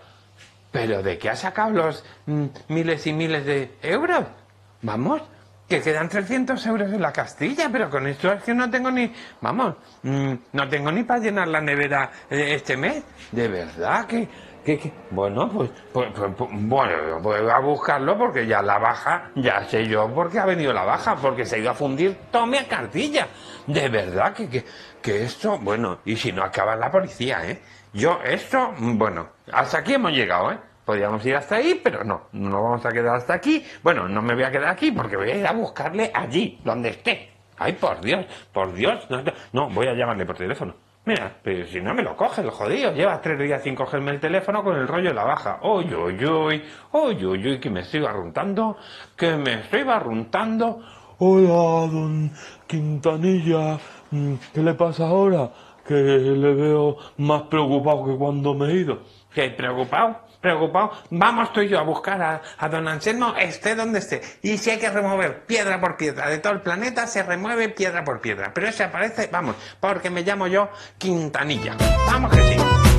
pero 0.74 1.04
¿de 1.04 1.18
qué 1.20 1.30
ha 1.30 1.36
sacado 1.36 1.70
los 1.70 2.04
mm, 2.26 2.46
miles 2.70 3.06
y 3.08 3.14
miles 3.14 3.46
de 3.46 3.76
euros? 3.84 4.26
Vamos, 4.82 5.22
que 5.70 5.82
quedan 5.82 6.10
300 6.10 6.66
euros 6.66 6.92
en 6.92 7.02
la 7.02 7.14
Castilla, 7.14 7.70
pero 7.72 7.90
con 7.92 8.08
esto 8.08 8.34
es 8.34 8.44
que 8.44 8.56
no 8.56 8.70
tengo 8.70 8.90
ni, 8.90 9.14
vamos, 9.40 9.76
mm, 10.02 10.34
no 10.52 10.68
tengo 10.68 10.92
ni 10.92 11.04
para 11.04 11.20
llenar 11.20 11.48
la 11.48 11.62
nevera 11.62 12.10
eh, 12.30 12.56
este 12.56 12.76
mes. 12.76 13.04
De 13.32 13.48
verdad 13.48 14.08
que, 14.08 14.28
que, 14.66 14.92
bueno, 15.12 15.48
pues, 15.48 15.70
pues, 15.94 16.10
pues, 16.12 16.32
pues, 16.36 16.50
bueno, 16.52 17.20
voy 17.22 17.50
a 17.50 17.60
buscarlo 17.60 18.18
porque 18.18 18.48
ya 18.48 18.64
la 18.64 18.80
baja, 18.80 19.30
ya 19.36 19.64
sé 19.66 19.86
yo 19.88 20.12
por 20.12 20.32
qué 20.32 20.40
ha 20.40 20.46
venido 20.46 20.74
la 20.74 20.86
baja, 20.86 21.16
porque 21.16 21.46
se 21.46 21.58
ha 21.58 21.60
ido 21.60 21.70
a 21.70 21.76
fundir 21.76 22.18
toda 22.32 22.48
mi 22.48 22.58
cartilla. 22.66 23.28
De 23.68 23.90
verdad 23.90 24.34
que, 24.34 24.50
que, 24.50 24.66
que 25.04 25.24
esto, 25.24 25.60
bueno, 25.60 26.00
y 26.04 26.16
si 26.16 26.32
no 26.32 26.44
acaba 26.44 26.76
la 26.76 26.90
policía, 26.90 27.48
¿eh? 27.48 27.62
Yo, 27.94 28.20
esto, 28.24 28.74
bueno, 28.80 29.28
hasta 29.52 29.78
aquí 29.78 29.94
hemos 29.94 30.12
llegado, 30.12 30.52
¿eh? 30.52 30.58
Podríamos 30.84 31.24
ir 31.26 31.36
hasta 31.36 31.58
ahí, 31.58 31.80
pero 31.82 32.04
no, 32.04 32.24
no 32.34 32.64
vamos 32.64 32.86
a 32.86 32.90
quedar 32.90 33.16
hasta 33.16 33.36
aquí. 33.36 33.64
Bueno, 33.84 34.08
no 34.10 34.22
me 34.22 34.34
voy 34.34 34.44
a 34.44 34.52
quedar 34.52 34.70
aquí 34.70 34.92
porque 34.92 35.16
voy 35.16 35.30
a 35.30 35.38
ir 35.38 35.48
a 35.48 35.54
buscarle 35.54 36.12
allí, 36.14 36.60
donde 36.66 36.90
esté. 36.90 37.32
Ay, 37.58 37.74
por 37.74 38.02
Dios, 38.02 38.26
por 38.52 38.74
Dios. 38.74 39.08
No, 39.10 39.24
no, 39.54 39.70
voy 39.70 39.88
a 39.88 39.94
llamarle 39.94 40.26
por 40.26 40.36
teléfono. 40.36 40.74
Mira, 41.06 41.38
pero 41.44 41.68
si 41.68 41.82
no 41.82 41.94
me 41.94 42.02
lo 42.02 42.18
coge, 42.18 42.42
el 42.42 42.50
jodido. 42.50 42.94
Lleva 42.94 43.22
tres 43.22 43.38
días 43.38 43.62
sin 43.62 43.76
cogerme 43.76 44.12
el 44.12 44.20
teléfono 44.20 44.64
con 44.64 44.76
el 44.76 44.88
rollo 44.88 45.10
de 45.10 45.16
la 45.16 45.26
baja. 45.26 45.60
Uy, 45.62 45.94
uy, 45.94 46.26
uy, 46.26 46.64
uy, 46.94 47.26
uy, 47.26 47.48
uy, 47.48 47.60
que 47.60 47.70
me 47.70 47.82
estoy 47.82 48.00
barruntando, 48.00 48.78
que 49.16 49.38
me 49.38 49.60
estoy 49.62 49.84
barruntando. 49.84 50.82
Hola, 51.20 51.92
don 51.92 52.32
Quintanilla. 52.66 53.78
Mm, 54.12 54.34
¿Qué 54.54 54.62
le 54.62 54.74
pasa 54.74 55.08
ahora? 55.08 55.50
Que 55.88 55.96
le 55.96 56.54
veo 56.54 56.98
más 57.18 57.44
preocupado 57.44 58.06
que 58.06 58.18
cuando 58.18 58.54
me 58.54 58.68
he 58.68 58.76
ido. 58.76 59.02
Que 59.34 59.50
preocupado, 59.50 60.20
preocupado. 60.40 60.92
Vamos 61.10 61.52
tú 61.52 61.62
y 61.62 61.70
yo 61.70 61.80
a 61.80 61.84
buscar 61.84 62.22
a, 62.22 62.42
a 62.58 62.70
don 62.70 62.88
Anselmo, 62.88 63.34
esté 63.38 63.76
donde 63.76 64.00
esté. 64.00 64.22
Y 64.42 64.58
si 64.58 64.70
hay 64.70 64.80
que 64.80 64.90
remover 64.90 65.46
piedra 65.46 65.82
por 65.82 65.98
piedra 65.98 66.30
de 66.30 66.38
todo 66.38 66.54
el 66.54 66.62
planeta, 66.62 67.08
se 67.08 67.24
remueve 67.24 67.70
piedra 67.70 68.04
por 68.04 68.22
piedra. 68.22 68.52
Pero 68.54 68.68
ese 68.68 68.84
aparece, 68.84 69.30
vamos, 69.32 69.56
porque 69.80 70.10
me 70.10 70.22
llamo 70.22 70.48
yo 70.48 70.70
Quintanilla. 70.98 71.76
Vamos 72.08 72.32
que 72.32 72.44
sí. 72.44 72.93